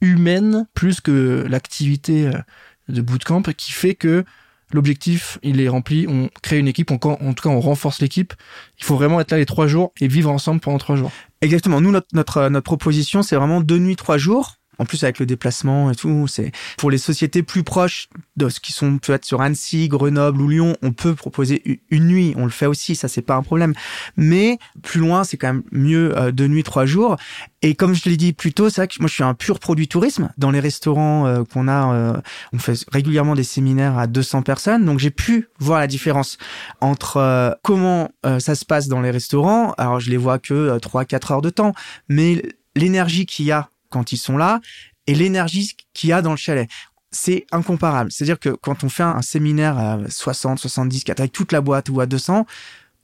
humaines 0.00 0.66
plus 0.74 1.00
que 1.00 1.46
l'activité 1.48 2.26
euh, 2.26 2.32
de 2.88 3.00
bootcamp 3.00 3.42
qui 3.56 3.72
fait 3.72 3.94
que 3.94 4.24
l'objectif, 4.74 5.38
il 5.42 5.60
est 5.60 5.68
rempli, 5.68 6.06
on 6.08 6.28
crée 6.42 6.58
une 6.58 6.68
équipe, 6.68 6.90
en 6.90 6.98
tout 6.98 7.42
cas 7.42 7.48
on 7.48 7.60
renforce 7.60 8.00
l'équipe. 8.00 8.34
Il 8.78 8.84
faut 8.84 8.96
vraiment 8.96 9.20
être 9.20 9.30
là 9.30 9.38
les 9.38 9.46
trois 9.46 9.68
jours 9.68 9.92
et 10.00 10.08
vivre 10.08 10.30
ensemble 10.30 10.60
pendant 10.60 10.78
trois 10.78 10.96
jours. 10.96 11.12
Exactement. 11.40 11.80
Nous, 11.80 11.92
notre, 11.92 12.08
notre, 12.12 12.48
notre 12.48 12.64
proposition, 12.64 13.22
c'est 13.22 13.36
vraiment 13.36 13.60
deux 13.60 13.78
nuits, 13.78 13.96
trois 13.96 14.18
jours 14.18 14.56
en 14.78 14.84
plus, 14.84 15.02
avec 15.04 15.18
le 15.18 15.26
déplacement 15.26 15.90
et 15.90 15.94
tout, 15.94 16.26
c'est 16.26 16.52
pour 16.78 16.90
les 16.90 16.98
sociétés 16.98 17.42
plus 17.42 17.62
proches 17.62 18.08
de 18.36 18.48
ce 18.48 18.60
qui 18.60 18.72
sont 18.72 18.98
peut-être 18.98 19.24
sur 19.24 19.40
Annecy, 19.40 19.88
Grenoble 19.88 20.40
ou 20.40 20.48
Lyon, 20.48 20.76
on 20.82 20.92
peut 20.92 21.14
proposer 21.14 21.80
une 21.90 22.06
nuit. 22.06 22.34
On 22.36 22.44
le 22.44 22.50
fait 22.50 22.66
aussi, 22.66 22.96
ça 22.96 23.08
c'est 23.08 23.22
pas 23.22 23.36
un 23.36 23.42
problème. 23.42 23.74
Mais 24.16 24.58
plus 24.82 25.00
loin, 25.00 25.24
c'est 25.24 25.36
quand 25.36 25.48
même 25.48 25.62
mieux 25.72 26.16
euh, 26.18 26.32
deux 26.32 26.46
nuits, 26.46 26.62
trois 26.62 26.86
jours. 26.86 27.16
Et 27.62 27.74
comme 27.74 27.94
je 27.94 28.08
l'ai 28.08 28.16
dit 28.16 28.32
plus 28.32 28.52
tôt, 28.52 28.68
c'est 28.68 28.80
vrai 28.80 28.88
que 28.88 28.94
moi 29.00 29.08
je 29.08 29.14
suis 29.14 29.22
un 29.22 29.34
pur 29.34 29.58
produit 29.58 29.88
tourisme. 29.88 30.30
Dans 30.36 30.50
les 30.50 30.60
restaurants 30.60 31.26
euh, 31.26 31.44
qu'on 31.44 31.68
a, 31.68 31.94
euh, 31.94 32.20
on 32.52 32.58
fait 32.58 32.84
régulièrement 32.90 33.34
des 33.34 33.44
séminaires 33.44 33.98
à 33.98 34.06
200 34.06 34.42
personnes, 34.42 34.84
donc 34.84 34.98
j'ai 34.98 35.10
pu 35.10 35.48
voir 35.58 35.80
la 35.80 35.86
différence 35.86 36.38
entre 36.80 37.58
comment 37.62 38.10
ça 38.38 38.54
se 38.54 38.64
passe 38.64 38.88
dans 38.88 39.00
les 39.00 39.10
restaurants. 39.10 39.72
Alors 39.78 40.00
je 40.00 40.10
les 40.10 40.16
vois 40.16 40.38
que 40.38 40.78
3-4 40.78 41.32
heures 41.32 41.42
de 41.42 41.50
temps, 41.50 41.72
mais 42.08 42.42
l'énergie 42.76 43.26
qu'il 43.26 43.46
y 43.46 43.52
a 43.52 43.70
quand 43.94 44.12
ils 44.12 44.18
sont 44.18 44.36
là 44.36 44.60
et 45.06 45.14
l'énergie 45.14 45.76
qu'il 45.92 46.10
y 46.10 46.12
a 46.12 46.20
dans 46.20 46.32
le 46.32 46.36
chalet. 46.36 46.68
C'est 47.12 47.46
incomparable. 47.52 48.10
C'est-à-dire 48.10 48.40
que 48.40 48.50
quand 48.50 48.82
on 48.82 48.88
fait 48.88 49.04
un 49.04 49.22
séminaire 49.22 49.78
à 49.78 49.98
60, 50.08 50.58
70, 50.58 51.04
avec 51.16 51.30
toute 51.30 51.52
la 51.52 51.60
boîte 51.60 51.88
ou 51.88 52.00
à 52.00 52.06
200, 52.06 52.44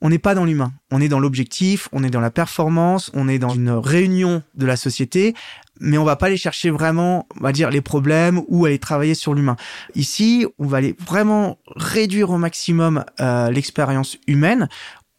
on 0.01 0.09
n'est 0.09 0.19
pas 0.19 0.35
dans 0.35 0.43
l'humain. 0.43 0.73
On 0.89 0.99
est 0.99 1.07
dans 1.07 1.19
l'objectif, 1.19 1.87
on 1.93 2.03
est 2.03 2.09
dans 2.09 2.19
la 2.19 2.31
performance, 2.31 3.09
on 3.13 3.29
est 3.29 3.39
dans 3.39 3.51
une 3.53 3.69
réunion 3.69 4.43
de 4.55 4.65
la 4.65 4.75
société, 4.75 5.33
mais 5.79 5.97
on 5.97 6.03
va 6.03 6.17
pas 6.17 6.25
aller 6.25 6.37
chercher 6.37 6.71
vraiment, 6.71 7.27
on 7.39 7.43
va 7.43 7.53
dire, 7.53 7.69
les 7.69 7.81
problèmes 7.81 8.41
ou 8.47 8.65
aller 8.65 8.79
travailler 8.79 9.13
sur 9.13 9.33
l'humain. 9.33 9.55
Ici, 9.95 10.45
on 10.59 10.65
va 10.65 10.77
aller 10.77 10.95
vraiment 10.99 11.59
réduire 11.67 12.31
au 12.31 12.37
maximum 12.37 13.05
euh, 13.21 13.49
l'expérience 13.49 14.17
humaine, 14.27 14.67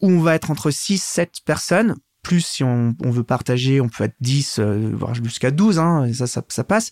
où 0.01 0.11
on 0.11 0.19
va 0.19 0.35
être 0.35 0.51
entre 0.51 0.69
6, 0.69 1.01
7 1.01 1.37
personnes 1.45 1.95
plus 2.23 2.41
si 2.41 2.63
on, 2.63 2.95
veut 3.03 3.23
partager, 3.23 3.79
on 3.81 3.89
peut 3.89 4.05
être 4.05 4.15
10, 4.21 4.59
euh, 4.59 4.91
voire 4.93 5.13
jusqu'à 5.13 5.51
12, 5.51 5.77
hein, 5.77 6.05
et 6.05 6.13
ça, 6.13 6.25
ça, 6.27 6.63
passe. 6.63 6.89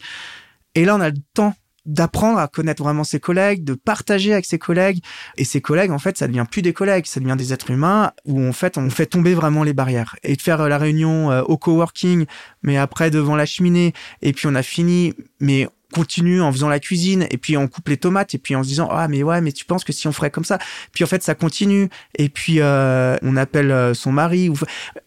Et 0.76 0.86
là, 0.86 0.96
on 0.96 1.02
a 1.02 1.10
le 1.10 1.18
temps 1.34 1.56
d'apprendre 1.86 2.38
à 2.38 2.48
connaître 2.48 2.84
vraiment 2.84 3.04
ses 3.04 3.20
collègues, 3.20 3.64
de 3.64 3.74
partager 3.74 4.34
avec 4.34 4.46
ses 4.46 4.60
collègues. 4.60 5.04
Et 5.38 5.46
ses 5.46 5.62
collègues, 5.62 5.90
en 5.90 5.98
fait, 5.98 6.18
ça 6.18 6.28
devient 6.28 6.46
plus 6.50 6.62
des 6.62 6.74
collègues, 6.74 7.08
ça 7.08 7.20
devient 7.20 7.36
des 7.36 7.54
êtres 7.54 7.72
humains 7.72 8.12
où 8.26 8.46
en 8.46 8.54
fait, 8.54 8.78
on 8.78 8.90
fait 8.92 9.08
tomber 9.08 9.34
vraiment 9.34 9.64
les 9.64 9.74
barrières. 9.74 10.16
Et 10.22 10.36
de 10.36 10.42
faire 10.42 10.62
euh, 10.62 10.70
la 10.70 10.78
réunion 10.78 11.32
euh, 11.32 11.42
au 11.42 11.58
coworking, 11.58 12.26
mais 12.62 12.78
après 12.78 13.10
devant 13.10 13.36
la 13.36 13.48
cheminée, 13.48 13.94
et 14.22 14.34
puis 14.34 14.48
on 14.48 14.54
a 14.54 14.64
fini, 14.64 15.14
mais 15.40 15.68
continue 15.92 16.42
en 16.42 16.52
faisant 16.52 16.70
la 16.70 16.80
cuisine 16.80 17.28
et 17.30 17.38
puis 17.38 17.58
on 17.58 17.68
coupe 17.68 17.90
les 17.90 17.98
tomates 17.98 18.34
et 18.34 18.38
puis 18.38 18.56
en 18.56 18.64
se 18.64 18.70
disant 18.70 18.90
ah 18.92 19.08
mais 19.08 19.24
ouais 19.24 19.42
mais 19.42 19.52
tu 19.52 19.66
penses 19.66 19.84
que 19.84 19.94
si 19.94 20.08
on 20.08 20.12
ferait 20.12 20.32
comme 20.32 20.46
ça? 20.46 20.58
Puis 20.94 21.04
en 21.04 21.08
fait 21.08 21.22
ça 21.22 21.36
continue 21.36 21.90
et 22.18 22.30
puis 22.30 22.60
euh, 22.60 23.18
on 23.22 23.38
appelle 23.38 23.72
euh, 23.72 23.94
son 23.94 24.12
mari 24.12 24.50
ou... 24.50 24.56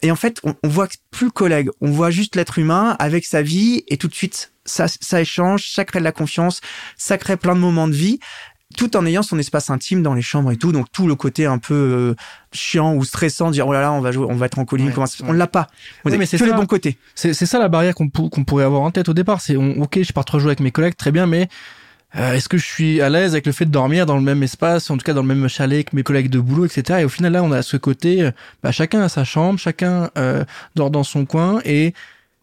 et 0.02 0.10
en 0.10 0.16
fait 0.16 0.40
on, 0.44 0.54
on 0.62 0.68
voit 0.68 0.88
plus 1.10 1.26
le 1.26 1.32
collègue. 1.32 1.70
On 1.80 1.90
voit 1.90 2.10
juste 2.10 2.36
l'être 2.36 2.58
humain 2.58 2.96
avec 2.98 3.24
sa 3.24 3.42
vie 3.42 3.84
et 3.88 3.96
tout 3.96 4.08
de 4.08 4.14
suite 4.14 4.52
ça, 4.66 4.86
ça 4.88 5.20
échange, 5.20 5.70
ça 5.70 5.84
crée 5.84 5.98
de 5.98 6.04
la 6.04 6.12
confiance, 6.12 6.60
ça 6.96 7.18
crée 7.18 7.36
plein 7.36 7.54
de 7.54 7.60
moments 7.60 7.88
de 7.88 7.94
vie 7.94 8.18
tout 8.76 8.96
en 8.96 9.06
ayant 9.06 9.22
son 9.22 9.38
espace 9.38 9.70
intime 9.70 10.02
dans 10.02 10.14
les 10.14 10.22
chambres 10.22 10.50
et 10.50 10.56
tout. 10.56 10.72
Donc 10.72 10.86
tout 10.92 11.06
le 11.06 11.14
côté 11.14 11.46
un 11.46 11.58
peu 11.58 11.74
euh, 11.74 12.14
chiant 12.52 12.94
ou 12.94 13.04
stressant, 13.04 13.50
dire 13.50 13.66
oh 13.66 13.72
là 13.72 13.80
là, 13.80 13.92
on 13.92 14.00
va 14.00 14.12
jouer, 14.12 14.26
on 14.28 14.36
va 14.36 14.46
être 14.46 14.58
en 14.58 14.64
colline, 14.64 14.92
on 15.26 15.32
l'a 15.32 15.46
pas. 15.46 15.68
On 16.04 16.10
mais 16.10 16.26
c'est 16.26 16.38
que 16.38 16.44
les 16.44 16.52
bons 16.52 16.66
côtés. 16.66 16.98
C'est 17.14 17.34
ça 17.34 17.58
la 17.58 17.68
barrière 17.68 17.94
qu'on 17.94 18.08
pourrait 18.08 18.64
avoir 18.64 18.82
en 18.82 18.90
tête 18.90 19.08
au 19.08 19.14
départ. 19.14 19.40
C'est 19.40 19.56
ok, 19.56 20.02
je 20.02 20.12
pars 20.12 20.24
trois 20.24 20.40
jours 20.40 20.48
avec 20.48 20.60
mes 20.60 20.70
collègues, 20.70 20.96
très 20.96 21.12
bien, 21.12 21.26
mais 21.26 21.48
euh, 22.16 22.34
est-ce 22.34 22.48
que 22.48 22.58
je 22.58 22.64
suis 22.64 23.00
à 23.00 23.08
l'aise 23.08 23.32
avec 23.32 23.46
le 23.46 23.52
fait 23.52 23.64
de 23.64 23.70
dormir 23.70 24.06
dans 24.06 24.16
le 24.16 24.22
même 24.22 24.42
espace, 24.42 24.90
en 24.90 24.96
tout 24.96 25.04
cas 25.04 25.14
dans 25.14 25.22
le 25.22 25.28
même 25.28 25.48
chalet 25.48 25.84
que 25.84 25.96
mes 25.96 26.02
collègues 26.02 26.30
de 26.30 26.38
boulot, 26.38 26.64
etc. 26.64 27.00
Et 27.00 27.04
au 27.04 27.08
final 27.08 27.32
là, 27.32 27.42
on 27.42 27.50
a 27.50 27.62
ce 27.62 27.76
côté, 27.76 28.22
euh, 28.22 28.30
bah, 28.62 28.70
chacun 28.72 29.02
a 29.02 29.08
sa 29.08 29.24
chambre, 29.24 29.58
chacun 29.58 30.10
dort 30.74 30.90
dans 30.90 31.04
son 31.04 31.26
coin 31.26 31.60
et 31.64 31.94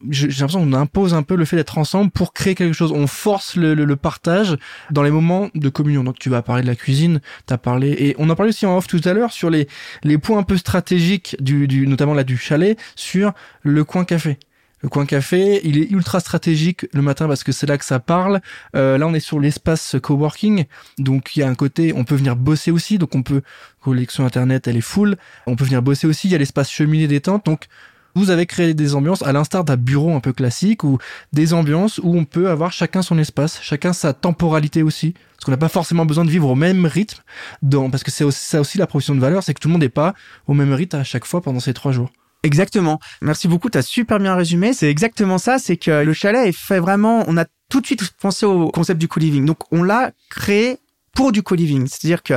j'ai 0.10 0.28
l'impression 0.28 0.62
qu'on 0.62 0.74
impose 0.74 1.14
un 1.14 1.24
peu 1.24 1.36
le 1.36 1.46
fait 1.46 1.56
d'être 1.56 1.78
ensemble 1.78 2.12
pour 2.12 2.34
créer 2.34 2.56
quelque 2.56 2.74
chose. 2.74 2.92
On 2.92 3.08
force 3.08 3.56
le, 3.56 3.74
le, 3.74 3.96
partage 3.96 4.58
dans 4.90 5.04
les 5.04 5.12
moments 5.12 5.50
de 5.56 5.70
communion. 5.70 6.04
Donc 6.04 6.20
tu 6.20 6.30
vas 6.30 6.42
parler 6.42 6.64
de 6.64 6.68
la 6.68 6.76
cuisine, 6.76 7.22
tu 7.48 7.54
as 7.54 7.58
parlé 7.58 7.90
et 7.92 8.16
on 8.18 8.30
en 8.30 8.36
parlait 8.36 8.50
aussi 8.50 8.66
en 8.66 8.78
off 8.78 8.88
tout 8.88 9.02
à 9.06 9.14
l'heure 9.14 9.32
sur 9.32 9.50
les 9.50 9.68
les 10.04 10.18
points 10.18 10.40
un 10.40 10.44
peu 10.44 10.58
stratégiques 10.58 11.36
du, 11.40 11.68
du 11.68 11.88
notamment 11.88 12.14
là 12.14 12.24
du 12.24 12.38
chalet 12.38 12.78
sur 12.96 13.34
le 13.64 13.84
coin 13.84 14.06
café. 14.06 14.38
Le 14.82 14.90
coin 14.90 15.06
café, 15.06 15.62
il 15.64 15.78
est 15.78 15.92
ultra 15.92 16.20
stratégique 16.20 16.88
le 16.92 17.04
matin 17.04 17.28
parce 17.28 17.44
que 17.44 17.52
c'est 17.52 17.68
là 17.68 17.78
que 17.78 17.86
ça 17.86 18.00
parle. 18.00 18.42
Euh, 18.76 18.98
là, 18.98 19.08
on 19.08 19.14
est 19.14 19.20
sur 19.20 19.40
l'espace 19.40 19.96
coworking, 20.02 20.66
donc 20.98 21.36
il 21.36 21.42
y 21.42 21.44
a 21.44 21.48
un 21.48 21.54
côté, 21.54 21.94
on 21.96 22.04
peut 22.04 22.16
venir 22.16 22.36
bosser 22.36 22.72
aussi, 22.72 22.98
donc 22.98 23.14
on 23.14 23.22
peut 23.22 23.44
collection 23.80 24.26
internet, 24.26 24.68
elle 24.68 24.78
est 24.78 24.82
full. 24.82 25.18
On 25.46 25.56
peut 25.56 25.66
venir 25.66 25.84
bosser 25.84 26.08
aussi. 26.08 26.28
Il 26.28 26.32
y 26.32 26.36
a 26.36 26.40
l'espace 26.40 26.72
cheminée 26.72 27.08
détente, 27.08 27.46
donc 27.46 27.68
vous 28.16 28.30
avez 28.30 28.46
créé 28.46 28.74
des 28.74 28.96
ambiances 28.96 29.22
à 29.22 29.32
l'instar 29.32 29.64
d'un 29.64 29.78
bureau 29.78 30.14
un 30.14 30.20
peu 30.20 30.34
classique 30.34 30.84
ou 30.84 30.98
des 31.34 31.54
ambiances 31.54 32.00
où 32.04 32.16
on 32.16 32.26
peut 32.26 32.50
avoir 32.50 32.72
chacun 32.72 33.02
son 33.02 33.18
espace, 33.18 33.60
chacun 33.62 33.94
sa 33.94 34.14
temporalité 34.14 34.84
aussi. 34.84 35.14
Parce 35.14 35.46
qu'on 35.46 35.52
n'a 35.52 35.58
pas 35.58 35.70
forcément 35.70 36.06
besoin 36.06 36.26
de 36.26 36.30
vivre 36.30 36.50
au 36.50 36.56
même 36.56 36.86
rythme, 36.86 37.22
dans, 37.62 37.90
parce 37.90 38.04
que 38.04 38.12
c'est 38.12 38.24
aussi, 38.24 38.46
ça 38.46 38.62
aussi 38.62 38.78
la 38.78 38.86
profession 38.86 39.16
de 39.16 39.20
valeur, 39.20 39.42
c'est 39.44 39.54
que 39.54 39.60
tout 39.60 39.68
le 39.68 39.74
monde 39.74 39.82
n'est 39.82 39.90
pas 39.90 40.14
au 40.48 40.54
même 40.54 40.74
rythme 40.74 40.98
à 40.98 41.04
chaque 41.04 41.26
fois 41.26 41.42
pendant 41.42 41.60
ces 41.60 41.74
trois 41.74 41.92
jours. 41.92 42.12
Exactement. 42.44 43.00
Merci 43.22 43.48
beaucoup, 43.48 43.70
tu 43.70 43.78
as 43.78 43.84
super 43.84 44.20
bien 44.20 44.36
résumé. 44.36 44.74
C'est 44.74 44.90
exactement 44.90 45.38
ça, 45.38 45.60
c'est 45.60 45.78
que 45.78 46.04
le 46.04 46.14
chalet 46.14 46.48
est 46.48 46.58
fait 46.58 46.80
vraiment, 46.80 47.24
on 47.28 47.38
a 47.38 47.46
tout 47.70 47.82
de 47.82 47.86
suite 47.86 48.12
pensé 48.20 48.46
au 48.46 48.70
concept 48.70 49.00
du 49.00 49.08
co-living. 49.08 49.46
Donc 49.46 49.60
on 49.72 49.84
l'a 49.84 50.12
créé 50.30 50.78
pour 51.14 51.32
du 51.32 51.44
co-living. 51.44 51.88
C'est-à-dire 51.88 52.24
que 52.24 52.34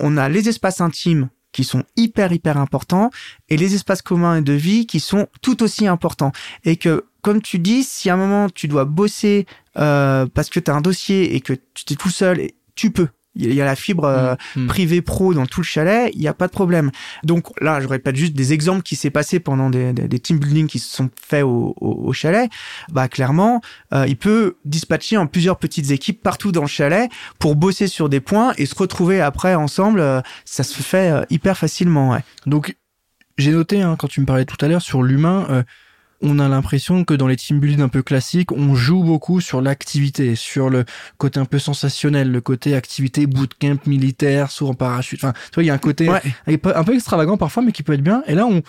on 0.00 0.16
a 0.16 0.28
les 0.28 0.48
espaces 0.48 0.80
intimes 0.80 1.28
qui 1.52 1.64
sont 1.64 1.84
hyper 1.96 2.32
hyper 2.32 2.56
importants 2.56 3.10
et 3.48 3.56
les 3.56 3.74
espaces 3.74 4.02
communs 4.02 4.36
et 4.36 4.42
de 4.42 4.52
vie 4.52 4.86
qui 4.86 5.00
sont 5.00 5.28
tout 5.40 5.62
aussi 5.62 5.86
importants. 5.86 6.32
Et 6.64 6.76
que 6.76 7.04
comme 7.22 7.40
tu 7.40 7.58
dis 7.58 7.84
si 7.84 8.10
à 8.10 8.14
un 8.14 8.16
moment 8.16 8.48
tu 8.48 8.68
dois 8.68 8.84
bosser 8.84 9.46
euh, 9.78 10.26
parce 10.26 10.50
que 10.50 10.60
tu 10.60 10.70
as 10.70 10.74
un 10.74 10.80
dossier 10.80 11.34
et 11.34 11.40
que 11.40 11.52
tu 11.52 11.92
es 11.92 11.96
tout 11.96 12.10
seul 12.10 12.50
tu 12.74 12.90
peux 12.90 13.08
il 13.34 13.54
y 13.54 13.60
a 13.60 13.64
la 13.64 13.76
fibre 13.76 14.04
euh, 14.04 14.34
mm, 14.56 14.62
mm. 14.62 14.66
privée 14.66 15.02
pro 15.02 15.34
dans 15.34 15.46
tout 15.46 15.60
le 15.60 15.66
chalet, 15.66 16.10
il 16.14 16.20
n'y 16.20 16.28
a 16.28 16.34
pas 16.34 16.46
de 16.46 16.52
problème. 16.52 16.90
Donc 17.24 17.48
là, 17.60 17.80
je 17.80 17.88
répète 17.88 18.16
juste 18.16 18.34
des 18.34 18.52
exemples 18.52 18.82
qui 18.82 18.96
s'est 18.96 19.10
passé 19.10 19.40
pendant 19.40 19.70
des, 19.70 19.92
des, 19.92 20.18
team 20.18 20.38
building 20.38 20.66
qui 20.66 20.78
se 20.78 20.94
sont 20.94 21.10
faits 21.20 21.44
au, 21.44 21.74
au, 21.80 22.12
chalet. 22.12 22.50
Bah 22.90 23.08
clairement, 23.08 23.60
euh, 23.94 24.06
il 24.06 24.16
peut 24.16 24.56
dispatcher 24.64 25.16
en 25.16 25.26
plusieurs 25.26 25.58
petites 25.58 25.90
équipes 25.90 26.22
partout 26.22 26.52
dans 26.52 26.62
le 26.62 26.66
chalet 26.66 27.10
pour 27.38 27.56
bosser 27.56 27.86
sur 27.86 28.08
des 28.08 28.20
points 28.20 28.52
et 28.58 28.66
se 28.66 28.74
retrouver 28.74 29.20
après 29.20 29.54
ensemble. 29.54 30.00
Euh, 30.00 30.20
ça 30.44 30.62
se 30.62 30.82
fait 30.82 31.26
hyper 31.30 31.56
facilement. 31.56 32.10
Ouais. 32.10 32.20
Donc 32.46 32.76
j'ai 33.38 33.52
noté 33.52 33.82
hein, 33.82 33.96
quand 33.98 34.08
tu 34.08 34.20
me 34.20 34.26
parlais 34.26 34.44
tout 34.44 34.62
à 34.64 34.68
l'heure 34.68 34.82
sur 34.82 35.02
l'humain 35.02 35.64
on 36.22 36.38
a 36.38 36.48
l'impression 36.48 37.04
que 37.04 37.14
dans 37.14 37.26
les 37.26 37.36
team 37.36 37.60
building 37.60 37.82
un 37.82 37.88
peu 37.88 38.02
classiques, 38.02 38.52
on 38.52 38.74
joue 38.74 39.02
beaucoup 39.02 39.40
sur 39.40 39.60
l'activité, 39.60 40.34
sur 40.36 40.70
le 40.70 40.84
côté 41.18 41.40
un 41.40 41.44
peu 41.44 41.58
sensationnel, 41.58 42.30
le 42.30 42.40
côté 42.40 42.74
activité 42.74 43.26
bootcamp 43.26 43.78
militaire, 43.86 44.50
sourd 44.50 44.70
en 44.70 44.74
parachute. 44.74 45.22
Enfin, 45.22 45.32
tu 45.32 45.54
vois, 45.54 45.62
il 45.64 45.66
y 45.66 45.70
a 45.70 45.74
un 45.74 45.78
côté 45.78 46.08
un 46.08 46.84
peu 46.84 46.94
extravagant 46.94 47.36
parfois, 47.36 47.62
mais 47.62 47.72
qui 47.72 47.82
peut 47.82 47.92
être 47.92 48.02
bien. 48.02 48.22
Et 48.26 48.34
là, 48.34 48.46
on, 48.46 48.62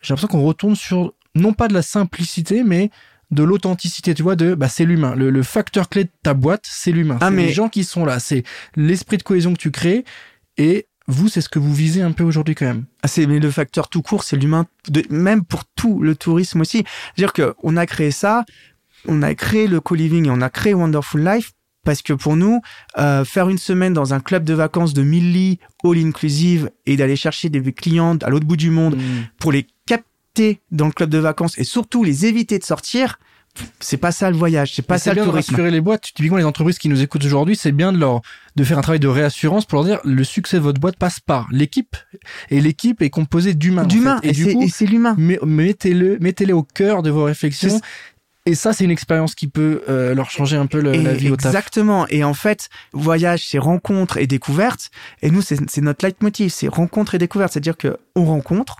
j'ai 0.00 0.12
l'impression 0.12 0.28
qu'on 0.28 0.42
retourne 0.42 0.76
sur 0.76 1.12
non 1.34 1.52
pas 1.52 1.68
de 1.68 1.74
la 1.74 1.82
simplicité, 1.82 2.62
mais 2.62 2.90
de 3.30 3.42
l'authenticité, 3.42 4.14
tu 4.14 4.22
vois, 4.22 4.36
de 4.36 4.54
bah 4.54 4.68
c'est 4.68 4.84
l'humain. 4.84 5.14
Le, 5.16 5.42
facteur 5.42 5.88
clé 5.88 6.04
de 6.04 6.10
ta 6.22 6.34
boîte, 6.34 6.64
c'est 6.64 6.92
l'humain. 6.92 7.18
Ah, 7.20 7.30
mais... 7.30 7.46
les 7.46 7.52
gens 7.52 7.68
qui 7.68 7.82
sont 7.82 8.04
là, 8.04 8.20
c'est 8.20 8.44
l'esprit 8.76 9.16
de 9.16 9.22
cohésion 9.22 9.54
que 9.54 9.58
tu 9.58 9.70
crées 9.70 10.04
et 10.58 10.86
vous, 11.08 11.28
c'est 11.28 11.40
ce 11.40 11.48
que 11.48 11.58
vous 11.58 11.74
visez 11.74 12.02
un 12.02 12.12
peu 12.12 12.24
aujourd'hui 12.24 12.54
quand 12.54 12.66
même. 12.66 12.84
Ah, 13.02 13.08
c'est 13.08 13.26
mais 13.26 13.38
le 13.38 13.50
facteur 13.50 13.88
tout 13.88 14.02
court, 14.02 14.24
c'est 14.24 14.36
l'humain, 14.36 14.66
même 15.10 15.44
pour 15.44 15.64
tout 15.64 16.00
le 16.00 16.14
tourisme 16.14 16.60
aussi. 16.60 16.84
C'est-à-dire 17.14 17.32
que 17.32 17.54
on 17.62 17.76
a 17.76 17.86
créé 17.86 18.10
ça, 18.10 18.44
on 19.06 19.22
a 19.22 19.34
créé 19.34 19.66
le 19.66 19.80
co-living 19.80 20.26
et 20.26 20.30
on 20.30 20.40
a 20.40 20.50
créé 20.50 20.74
Wonderful 20.74 21.24
Life 21.24 21.52
parce 21.84 22.02
que 22.02 22.12
pour 22.12 22.36
nous, 22.36 22.60
euh, 22.98 23.24
faire 23.24 23.48
une 23.48 23.58
semaine 23.58 23.92
dans 23.92 24.14
un 24.14 24.20
club 24.20 24.44
de 24.44 24.54
vacances 24.54 24.94
de 24.94 25.02
1000 25.02 25.32
lits 25.32 25.58
all 25.82 25.98
inclusive 25.98 26.70
et 26.86 26.96
d'aller 26.96 27.16
chercher 27.16 27.48
des 27.48 27.60
clients 27.72 28.16
à 28.18 28.30
l'autre 28.30 28.46
bout 28.46 28.56
du 28.56 28.70
monde 28.70 28.96
mm. 28.96 29.00
pour 29.38 29.50
les 29.50 29.66
capter 29.86 30.60
dans 30.70 30.86
le 30.86 30.92
club 30.92 31.10
de 31.10 31.18
vacances 31.18 31.58
et 31.58 31.64
surtout 31.64 32.04
les 32.04 32.26
éviter 32.26 32.58
de 32.58 32.64
sortir, 32.64 33.18
c'est 33.80 33.96
pas 33.98 34.12
ça 34.12 34.30
le 34.30 34.36
voyage, 34.36 34.74
c'est 34.74 34.82
pas 34.82 34.98
ça 34.98 35.12
le 35.12 35.24
tourisme. 35.24 35.50
rassurer 35.52 35.70
les 35.70 35.80
boîtes. 35.80 36.12
Typiquement, 36.14 36.38
les 36.38 36.44
entreprises 36.44 36.78
qui 36.78 36.88
nous 36.88 37.02
écoutent 37.02 37.24
aujourd'hui, 37.24 37.56
c'est 37.56 37.72
bien 37.72 37.92
de 37.92 37.98
leur 37.98 38.22
de 38.56 38.64
faire 38.64 38.78
un 38.78 38.82
travail 38.82 39.00
de 39.00 39.08
réassurance 39.08 39.64
pour 39.66 39.76
leur 39.76 39.84
dire 39.84 40.00
le 40.04 40.24
succès 40.24 40.56
de 40.58 40.62
votre 40.62 40.80
boîte 40.80 40.96
passe 40.96 41.20
par 41.20 41.48
l'équipe 41.50 41.96
et 42.50 42.60
l'équipe 42.60 43.02
est 43.02 43.10
composée 43.10 43.54
d'humains. 43.54 43.84
D'humains 43.84 44.20
et, 44.22 44.30
et 44.30 44.68
c'est 44.68 44.86
l'humain. 44.86 45.16
Mettez-le, 45.18 46.18
mettez-les 46.20 46.52
au 46.52 46.62
cœur 46.62 47.02
de 47.02 47.10
vos 47.10 47.24
réflexions. 47.24 47.80
Et 48.44 48.56
ça, 48.56 48.72
c'est 48.72 48.84
une 48.84 48.90
expérience 48.90 49.34
qui 49.36 49.46
peut 49.46 49.82
euh, 49.88 50.14
leur 50.14 50.30
changer 50.30 50.56
un 50.56 50.66
peu 50.66 50.80
le, 50.80 50.92
la 50.92 51.14
vie 51.14 51.30
au 51.30 51.36
taf. 51.36 51.46
Exactement. 51.54 52.08
Et 52.08 52.24
en 52.24 52.34
fait, 52.34 52.70
voyage, 52.92 53.46
c'est 53.46 53.58
rencontre 53.58 54.16
et 54.16 54.26
découverte. 54.26 54.90
Et 55.22 55.30
nous, 55.30 55.42
c'est 55.42 55.80
notre 55.80 56.04
leitmotiv, 56.04 56.50
c'est 56.50 56.68
rencontre 56.68 57.14
et 57.14 57.18
découverte. 57.18 57.52
C'est-à-dire 57.52 57.76
que 57.76 57.98
on 58.16 58.24
rencontre, 58.24 58.78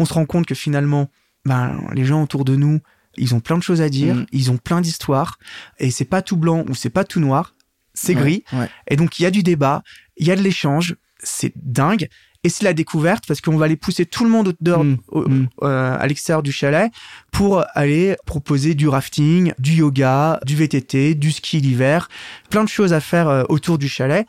on 0.00 0.04
se 0.04 0.14
rend 0.14 0.26
compte 0.26 0.46
que 0.46 0.56
finalement, 0.56 1.08
ben, 1.44 1.80
les 1.92 2.04
gens 2.04 2.22
autour 2.22 2.44
de 2.44 2.56
nous, 2.56 2.80
ils 3.16 3.34
ont 3.34 3.40
plein 3.40 3.58
de 3.58 3.62
choses 3.62 3.80
à 3.80 3.88
dire, 3.88 4.14
mm. 4.14 4.26
ils 4.32 4.50
ont 4.50 4.56
plein 4.56 4.80
d'histoires, 4.80 5.38
et 5.78 5.90
c'est 5.90 6.04
pas 6.04 6.22
tout 6.22 6.36
blanc 6.36 6.64
ou 6.68 6.74
c'est 6.74 6.90
pas 6.90 7.04
tout 7.04 7.20
noir, 7.20 7.54
c'est 7.94 8.14
gris. 8.14 8.44
Et 8.88 8.96
donc 8.96 9.18
il 9.18 9.22
y 9.22 9.26
a 9.26 9.30
du 9.30 9.42
débat, 9.42 9.82
il 10.16 10.26
y 10.26 10.30
a 10.30 10.36
de 10.36 10.42
l'échange, 10.42 10.96
c'est 11.22 11.52
dingue. 11.56 12.08
Et 12.46 12.50
c'est 12.50 12.64
la 12.64 12.74
découverte 12.74 13.24
parce 13.26 13.40
qu'on 13.40 13.56
va 13.56 13.64
aller 13.64 13.76
pousser 13.76 14.04
tout 14.04 14.22
le 14.22 14.30
monde 14.30 14.54
dehors, 14.60 14.84
mm. 14.84 14.98
Mm. 15.14 15.46
Euh, 15.62 15.96
à 15.98 16.06
l'extérieur 16.06 16.42
du 16.42 16.52
chalet 16.52 16.92
pour 17.32 17.64
aller 17.72 18.16
proposer 18.26 18.74
du 18.74 18.86
rafting, 18.86 19.54
du 19.58 19.72
yoga, 19.72 20.40
du 20.44 20.54
VTT, 20.54 21.14
du 21.14 21.32
ski 21.32 21.60
l'hiver, 21.60 22.08
plein 22.50 22.62
de 22.62 22.68
choses 22.68 22.92
à 22.92 23.00
faire 23.00 23.28
euh, 23.28 23.44
autour 23.48 23.78
du 23.78 23.88
chalet. 23.88 24.26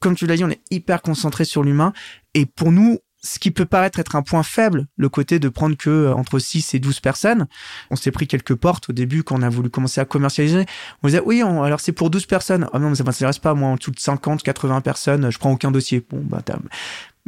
Comme 0.00 0.14
tu 0.14 0.26
l'as 0.26 0.36
dit, 0.36 0.44
on 0.44 0.50
est 0.50 0.62
hyper 0.70 1.02
concentré 1.02 1.44
sur 1.44 1.62
l'humain. 1.62 1.92
Et 2.32 2.46
pour 2.46 2.72
nous, 2.72 3.00
ce 3.20 3.38
qui 3.38 3.50
peut 3.50 3.66
paraître 3.66 3.98
être 3.98 4.16
un 4.16 4.22
point 4.22 4.42
faible, 4.42 4.86
le 4.96 5.08
côté 5.08 5.38
de 5.38 5.48
prendre 5.48 5.76
que 5.76 5.90
euh, 5.90 6.14
entre 6.14 6.38
6 6.38 6.74
et 6.74 6.78
12 6.78 7.00
personnes. 7.00 7.46
On 7.90 7.96
s'est 7.96 8.10
pris 8.10 8.26
quelques 8.26 8.54
portes 8.54 8.90
au 8.90 8.92
début 8.92 9.24
quand 9.24 9.38
on 9.38 9.42
a 9.42 9.48
voulu 9.48 9.70
commencer 9.70 10.00
à 10.00 10.04
commercialiser. 10.04 10.66
On 11.02 11.08
disait, 11.08 11.22
oui, 11.24 11.42
alors 11.42 11.80
c'est 11.80 11.92
pour 11.92 12.10
12 12.10 12.26
personnes. 12.26 12.68
Ah 12.72 12.78
non, 12.78 12.90
mais 12.90 12.96
ça 12.96 13.04
m'intéresse 13.04 13.38
pas, 13.38 13.54
moi, 13.54 13.70
en 13.70 13.76
dessous 13.76 13.90
de 13.90 13.98
50, 13.98 14.42
80 14.42 14.80
personnes, 14.82 15.30
je 15.30 15.38
prends 15.38 15.52
aucun 15.52 15.70
dossier. 15.70 16.04
Bon, 16.08 16.22
bah, 16.22 16.42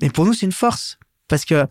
mais 0.00 0.10
pour 0.10 0.24
nous, 0.24 0.32
c'est 0.32 0.46
une 0.46 0.52
force. 0.52 0.98
Parce 1.28 1.44
que, 1.44 1.66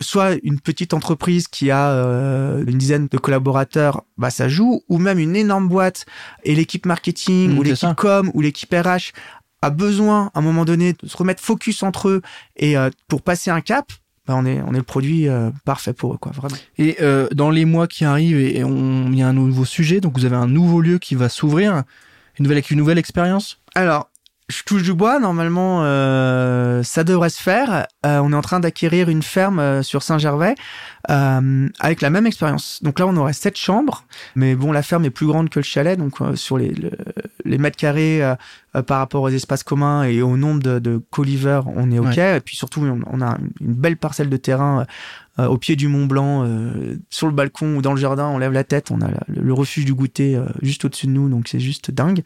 soit 0.00 0.36
une 0.42 0.60
petite 0.60 0.94
entreprise 0.94 1.48
qui 1.48 1.70
a 1.70 1.90
euh, 1.90 2.64
une 2.66 2.78
dizaine 2.78 3.08
de 3.08 3.18
collaborateurs, 3.18 4.02
bah 4.18 4.30
ça 4.30 4.48
joue, 4.48 4.82
ou 4.88 4.98
même 4.98 5.18
une 5.18 5.36
énorme 5.36 5.68
boîte 5.68 6.06
et 6.44 6.54
l'équipe 6.54 6.86
marketing 6.86 7.54
mmh, 7.54 7.58
ou 7.58 7.62
l'équipe 7.62 7.96
com 7.96 8.30
ou 8.34 8.40
l'équipe 8.40 8.72
RH 8.72 9.12
a 9.66 9.70
besoin 9.70 10.30
à 10.34 10.38
un 10.38 10.42
moment 10.42 10.64
donné 10.64 10.94
de 10.94 11.08
se 11.08 11.16
remettre 11.16 11.42
focus 11.42 11.82
entre 11.82 12.08
eux 12.08 12.22
et 12.56 12.76
euh, 12.76 12.90
pour 13.08 13.22
passer 13.22 13.50
un 13.50 13.60
cap, 13.60 13.92
bah 14.26 14.34
on 14.36 14.46
est 14.46 14.60
on 14.62 14.72
est 14.74 14.78
le 14.78 14.82
produit 14.82 15.28
euh, 15.28 15.50
parfait 15.64 15.92
pour 15.92 16.14
eux 16.14 16.18
quoi 16.18 16.32
vraiment. 16.32 16.56
Et 16.78 16.96
euh, 17.00 17.28
dans 17.32 17.50
les 17.50 17.64
mois 17.64 17.86
qui 17.86 18.04
arrivent 18.04 18.38
et, 18.38 18.64
on 18.64 19.10
il 19.12 19.18
y 19.18 19.22
a 19.22 19.28
un 19.28 19.32
nouveau 19.32 19.64
sujet 19.64 20.00
donc 20.00 20.16
vous 20.18 20.24
avez 20.24 20.36
un 20.36 20.48
nouveau 20.48 20.80
lieu 20.80 20.98
qui 20.98 21.14
va 21.14 21.28
s'ouvrir, 21.28 21.82
une 22.38 22.44
nouvelle 22.44 22.62
une 22.70 22.78
nouvelle 22.78 22.98
expérience? 22.98 23.60
Alors 23.74 24.08
je 24.48 24.62
touche 24.62 24.84
du 24.84 24.94
bois, 24.94 25.18
normalement 25.18 25.80
euh, 25.82 26.84
ça 26.84 27.02
devrait 27.02 27.30
se 27.30 27.42
faire. 27.42 27.86
Euh, 28.04 28.20
on 28.22 28.32
est 28.32 28.36
en 28.36 28.42
train 28.42 28.60
d'acquérir 28.60 29.08
une 29.08 29.22
ferme 29.22 29.58
euh, 29.58 29.82
sur 29.82 30.04
Saint-Gervais 30.04 30.54
euh, 31.10 31.68
avec 31.80 32.00
la 32.00 32.10
même 32.10 32.26
expérience. 32.26 32.80
Donc 32.82 33.00
là 33.00 33.08
on 33.08 33.16
aurait 33.16 33.32
sept 33.32 33.56
chambres, 33.56 34.04
mais 34.36 34.54
bon 34.54 34.70
la 34.70 34.82
ferme 34.82 35.04
est 35.04 35.10
plus 35.10 35.26
grande 35.26 35.50
que 35.50 35.58
le 35.58 35.64
chalet, 35.64 35.98
donc 35.98 36.18
sur 36.36 36.58
les, 36.58 36.72
les 37.44 37.58
mètres 37.58 37.76
carrés 37.76 38.22
par 38.86 38.98
rapport 38.98 39.22
aux 39.22 39.30
espaces 39.30 39.64
communs 39.64 40.04
et 40.04 40.22
au 40.22 40.36
nombre 40.36 40.62
de, 40.62 40.78
de 40.78 41.00
co-livers, 41.10 41.66
on 41.66 41.90
est 41.90 41.98
ok. 41.98 42.18
Et 42.18 42.40
puis 42.44 42.56
surtout 42.56 42.82
on, 42.82 43.00
on, 43.10 43.22
a 43.22 43.38
une 43.60 43.74
belle 43.74 43.96
parcelle 43.96 44.28
de 44.28 44.36
terrain 44.36 44.86
euh, 45.38 45.46
au 45.46 45.58
pied 45.58 45.76
du 45.76 45.88
Mont 45.88 46.06
Blanc, 46.06 46.44
euh, 46.44 46.96
sur 47.10 47.26
le 47.26 47.32
balcon 47.32 47.76
ou 47.76 47.82
dans 47.82 47.92
le 47.92 48.00
jardin, 48.00 48.28
on 48.28 48.38
lève 48.38 48.52
la 48.52 48.64
tête, 48.64 48.90
on 48.90 49.00
a 49.02 49.08
le, 49.28 49.52
refuge 49.52 49.84
du 49.84 49.94
goûter 49.94 50.34
euh, 50.34 50.46
juste 50.62 50.84
au-dessus 50.84 51.06
de 51.06 51.12
nous, 51.12 51.28
donc 51.28 51.48
c'est 51.48 51.60
juste 51.60 51.90
dingue. 51.90 52.22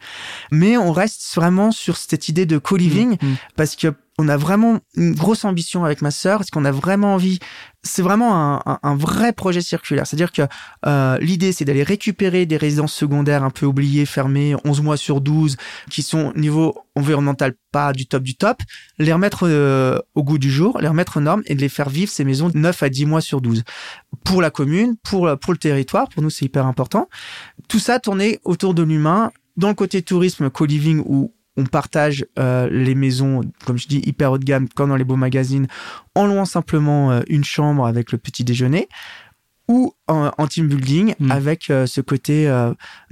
Mais 0.51 0.77
on 0.77 0.91
reste 0.91 1.35
vraiment 1.35 1.71
sur 1.71 1.97
cette 1.97 2.29
idée 2.29 2.45
de 2.45 2.57
co-living 2.57 3.17
mmh, 3.21 3.25
mmh. 3.25 3.35
parce 3.55 3.75
que 3.75 3.93
on 4.21 4.27
a 4.27 4.37
vraiment 4.37 4.79
une 4.95 5.13
grosse 5.13 5.45
ambition 5.45 5.83
avec 5.83 6.03
ma 6.03 6.11
sœur, 6.11 6.37
parce 6.37 6.51
qu'on 6.51 6.63
a 6.63 6.71
vraiment 6.71 7.15
envie. 7.15 7.39
C'est 7.83 8.03
vraiment 8.03 8.61
un, 8.67 8.95
vrai 8.95 9.33
projet 9.33 9.61
circulaire. 9.61 10.05
C'est-à-dire 10.05 10.31
que 10.31 10.43
euh, 10.85 11.17
l'idée, 11.17 11.51
c'est 11.51 11.65
d'aller 11.65 11.81
récupérer 11.81 12.45
des 12.45 12.57
résidences 12.57 12.93
secondaires 12.93 13.43
un 13.43 13.49
peu 13.49 13.65
oubliées, 13.65 14.05
fermées, 14.05 14.55
11 14.63 14.81
mois 14.81 14.97
sur 14.97 15.19
12, 15.19 15.57
qui 15.89 16.03
sont 16.03 16.31
niveau 16.35 16.77
environnemental 16.95 17.53
pas 17.71 17.91
du 17.93 18.05
top 18.05 18.21
du 18.21 18.35
top, 18.35 18.61
les 18.99 19.11
remettre 19.11 19.47
euh, 19.47 19.97
au 20.13 20.23
goût 20.23 20.37
du 20.37 20.51
jour, 20.51 20.77
les 20.79 20.87
remettre 20.87 21.17
aux 21.17 21.21
normes 21.21 21.41
et 21.47 21.55
de 21.55 21.61
les 21.61 21.69
faire 21.69 21.89
vivre 21.89 22.11
ces 22.11 22.23
maisons 22.23 22.51
9 22.53 22.83
à 22.83 22.89
10 22.89 23.07
mois 23.07 23.21
sur 23.21 23.41
12. 23.41 23.63
Pour 24.23 24.43
la 24.43 24.51
commune, 24.51 24.95
pour, 25.01 25.27
pour 25.39 25.53
le 25.53 25.57
territoire, 25.57 26.07
pour 26.09 26.21
nous, 26.21 26.29
c'est 26.29 26.45
hyper 26.45 26.67
important. 26.67 27.09
Tout 27.67 27.79
ça 27.79 27.99
tourné 27.99 28.39
autour 28.43 28.75
de 28.75 28.83
l'humain, 28.83 29.31
dans 29.57 29.69
le 29.69 29.73
côté 29.73 30.03
tourisme, 30.03 30.51
co-living 30.51 31.01
ou 31.05 31.33
on 31.57 31.65
partage 31.65 32.25
euh, 32.39 32.69
les 32.71 32.95
maisons, 32.95 33.41
comme 33.65 33.77
je 33.77 33.87
dis, 33.87 34.01
hyper 34.05 34.31
haut 34.31 34.37
de 34.37 34.45
gamme, 34.45 34.69
comme 34.69 34.89
dans 34.89 34.95
les 34.95 35.03
beaux 35.03 35.15
magazines, 35.15 35.67
en 36.15 36.27
louant 36.27 36.45
simplement 36.45 37.11
euh, 37.11 37.21
une 37.27 37.43
chambre 37.43 37.85
avec 37.85 38.11
le 38.11 38.17
petit 38.17 38.43
déjeuner, 38.43 38.87
ou 39.67 39.93
en, 40.07 40.47
team 40.47 40.67
building 40.67 41.15
hmm. 41.19 41.31
avec 41.31 41.69
euh, 41.69 41.85
ce 41.85 42.01
côté 42.01 42.51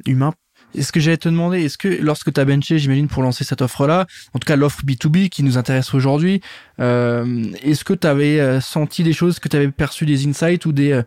humain. 0.05 0.33
Est-ce 0.75 0.91
que 0.91 0.99
j'allais 0.99 1.17
te 1.17 1.29
demander, 1.29 1.63
est-ce 1.63 1.77
que 1.77 1.87
lorsque 1.87 2.31
tu 2.31 2.39
as 2.39 2.45
benché, 2.45 2.77
j'imagine, 2.77 3.07
pour 3.07 3.23
lancer 3.23 3.43
cette 3.43 3.61
offre-là, 3.61 4.05
en 4.33 4.39
tout 4.39 4.45
cas 4.45 4.55
l'offre 4.55 4.83
B2B 4.83 5.29
qui 5.29 5.41
nous 5.41 5.57
intéresse 5.57 5.93
aujourd'hui, 5.95 6.41
est-ce 6.77 7.83
que 7.83 7.93
tu 7.93 8.05
avais 8.05 8.61
senti 8.61 9.03
des 9.03 9.13
choses, 9.13 9.39
que 9.39 9.47
tu 9.47 9.57
avais 9.57 9.71
perçu 9.71 10.05
des 10.05 10.27
insights 10.27 10.67
ou 10.67 10.71
des 10.71 11.01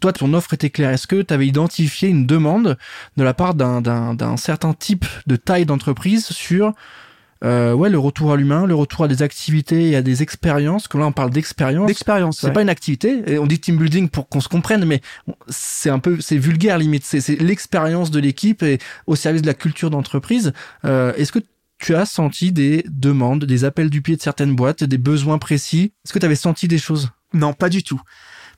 toi, 0.00 0.12
ton 0.12 0.32
offre 0.34 0.54
était 0.54 0.70
claire. 0.70 0.90
Est-ce 0.90 1.06
que 1.06 1.22
tu 1.22 1.34
avais 1.34 1.46
identifié 1.46 2.08
une 2.08 2.26
demande 2.26 2.78
de 3.16 3.24
la 3.24 3.34
part 3.34 3.54
d'un 3.54 4.36
certain 4.36 4.72
type 4.72 5.04
de 5.26 5.36
taille 5.36 5.66
d'entreprise 5.66 6.26
sur 6.26 6.74
euh, 7.42 7.72
ouais, 7.72 7.88
le 7.88 7.98
retour 7.98 8.32
à 8.32 8.36
l'humain, 8.36 8.66
le 8.66 8.74
retour 8.74 9.04
à 9.04 9.08
des 9.08 9.22
activités 9.22 9.90
et 9.90 9.96
à 9.96 10.02
des 10.02 10.22
expériences? 10.22 10.88
Que 10.88 10.98
là, 10.98 11.06
on 11.06 11.12
parle 11.12 11.30
d'expérience. 11.30 11.86
D'expérience. 11.86 12.40
C'est 12.40 12.52
pas 12.52 12.62
une 12.62 12.68
activité. 12.68 13.22
Et 13.26 13.38
on 13.38 13.46
dit 13.46 13.58
team 13.58 13.78
building 13.78 14.08
pour 14.08 14.28
qu'on 14.28 14.40
se 14.40 14.48
comprenne, 14.48 14.84
mais 14.84 15.00
c'est 15.48 15.90
un 15.90 15.98
peu, 15.98 16.20
c'est 16.20 16.36
vulgaire 16.36 16.78
limite. 16.78 17.04
C'est 17.04 17.40
l'expérience 17.40 18.10
de 18.10 18.20
l'équipe 18.20 18.62
et 18.62 18.78
au 19.06 19.16
service 19.16 19.42
de 19.42 19.46
la 19.46 19.54
culture 19.54 19.90
d'entreprise. 19.90 20.52
Euh, 20.84 21.14
Est-ce 21.14 21.32
que 21.32 21.40
tu 21.78 21.94
as 21.94 22.04
senti 22.04 22.52
des 22.52 22.84
demandes, 22.90 23.46
des 23.46 23.64
appels 23.64 23.88
du 23.88 24.02
pied 24.02 24.14
de 24.14 24.20
certaines 24.20 24.54
boîtes, 24.54 24.84
des 24.84 24.98
besoins 24.98 25.38
précis? 25.38 25.94
Est-ce 26.04 26.12
que 26.12 26.18
tu 26.18 26.26
avais 26.26 26.36
senti 26.36 26.68
des 26.68 26.78
choses? 26.78 27.08
Non, 27.32 27.54
pas 27.54 27.70
du 27.70 27.82
tout. 27.82 28.00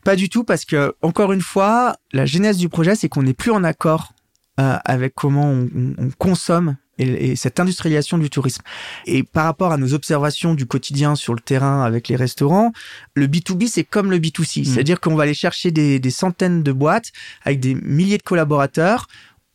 Pas 0.04 0.16
du 0.16 0.28
tout 0.28 0.44
parce 0.44 0.64
que 0.64 0.94
encore 1.02 1.32
une 1.32 1.40
fois, 1.40 1.97
la 2.12 2.26
genèse 2.26 2.56
du 2.56 2.68
projet, 2.68 2.97
c'est 2.97 3.09
qu'on 3.09 3.23
n'est 3.23 3.35
plus 3.35 3.50
en 3.50 3.64
accord 3.64 4.12
euh, 4.61 4.76
avec 4.85 5.14
comment 5.14 5.47
on, 5.47 5.68
on, 5.97 6.11
consomme 6.18 6.76
et, 6.99 7.37
cette 7.37 7.61
industrialisation 7.61 8.18
du 8.18 8.28
tourisme. 8.28 8.62
Et 9.06 9.23
par 9.23 9.44
rapport 9.44 9.73
à 9.73 9.76
nos 9.76 9.94
observations 9.94 10.54
du 10.54 10.66
quotidien 10.66 11.14
sur 11.14 11.35
le 11.35 11.40
terrain 11.40 11.85
avec 11.85 12.09
les 12.09 12.16
restaurants, 12.16 12.73
le 13.14 13.28
B2B, 13.28 13.68
c'est 13.68 13.85
comme 13.85 14.11
le 14.11 14.18
B2C. 14.18 14.61
Mmh. 14.61 14.64
C'est-à-dire 14.64 15.00
qu'on 15.00 15.14
va 15.14 15.23
aller 15.23 15.35
chercher 15.35 15.71
des, 15.71 15.99
des 15.99 16.11
centaines 16.11 16.62
de 16.62 16.73
boîtes 16.73 17.12
avec 17.44 17.61
des 17.61 17.75
milliers 17.75 18.18
de 18.18 18.23
collaborateurs, 18.23 19.06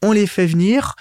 on 0.01 0.11
les 0.11 0.27
fait 0.27 0.47
venir, 0.47 0.95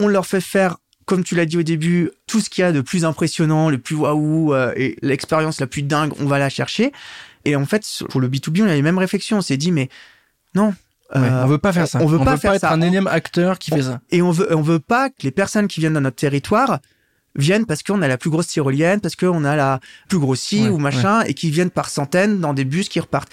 on 0.00 0.08
leur 0.08 0.26
fait 0.26 0.40
faire 0.40 0.76
comme 1.04 1.24
tu 1.24 1.34
l'as 1.34 1.46
dit 1.46 1.58
au 1.58 1.62
début, 1.62 2.10
tout 2.26 2.40
ce 2.40 2.48
qu'il 2.48 2.62
y 2.62 2.64
a 2.64 2.72
de 2.72 2.80
plus 2.80 3.04
impressionnant, 3.04 3.70
le 3.70 3.78
plus 3.78 3.96
waouh 3.96 4.54
euh, 4.54 4.72
et 4.76 4.96
l'expérience 5.02 5.60
la 5.60 5.66
plus 5.66 5.82
dingue, 5.82 6.12
on 6.20 6.26
va 6.26 6.38
la 6.38 6.48
chercher. 6.48 6.92
Et 7.44 7.56
en 7.56 7.66
fait, 7.66 7.84
pour 8.10 8.20
le 8.20 8.28
B2B, 8.28 8.62
on 8.62 8.68
a 8.68 8.74
les 8.74 8.82
mêmes 8.82 8.98
réflexions. 8.98 9.38
On 9.38 9.42
s'est 9.42 9.56
dit, 9.56 9.72
mais 9.72 9.88
non. 10.54 10.74
Euh, 11.14 11.44
on 11.44 11.46
veut 11.46 11.58
pas 11.58 11.72
faire 11.72 11.86
ça. 11.88 11.98
On 12.00 12.06
veut 12.06 12.18
pas 12.18 12.36
faire 12.38 12.54
être 12.54 12.64
un 12.64 12.80
énième 12.80 13.06
acteur 13.06 13.58
qui 13.58 13.70
fait 13.70 13.82
ça. 13.82 14.00
Et 14.10 14.22
on 14.22 14.30
veut, 14.30 14.54
on 14.56 14.62
veut 14.62 14.78
pas 14.78 15.10
que 15.10 15.16
les 15.24 15.30
personnes 15.30 15.68
qui 15.68 15.80
viennent 15.80 15.92
dans 15.92 16.00
notre 16.00 16.16
territoire 16.16 16.78
viennent 17.36 17.66
parce 17.66 17.82
qu'on 17.82 18.00
a 18.02 18.08
la 18.08 18.18
plus 18.18 18.30
grosse 18.30 18.46
tyrolienne, 18.46 19.00
parce 19.00 19.16
qu'on 19.16 19.44
a 19.44 19.56
la 19.56 19.80
plus 20.08 20.18
grosse 20.18 20.40
scie 20.40 20.68
ou 20.68 20.78
machin, 20.78 21.22
et 21.22 21.34
qui 21.34 21.50
viennent 21.50 21.70
par 21.70 21.88
centaines 21.90 22.40
dans 22.40 22.54
des 22.54 22.64
bus 22.64 22.88
qui 22.88 23.00
repartent. 23.00 23.30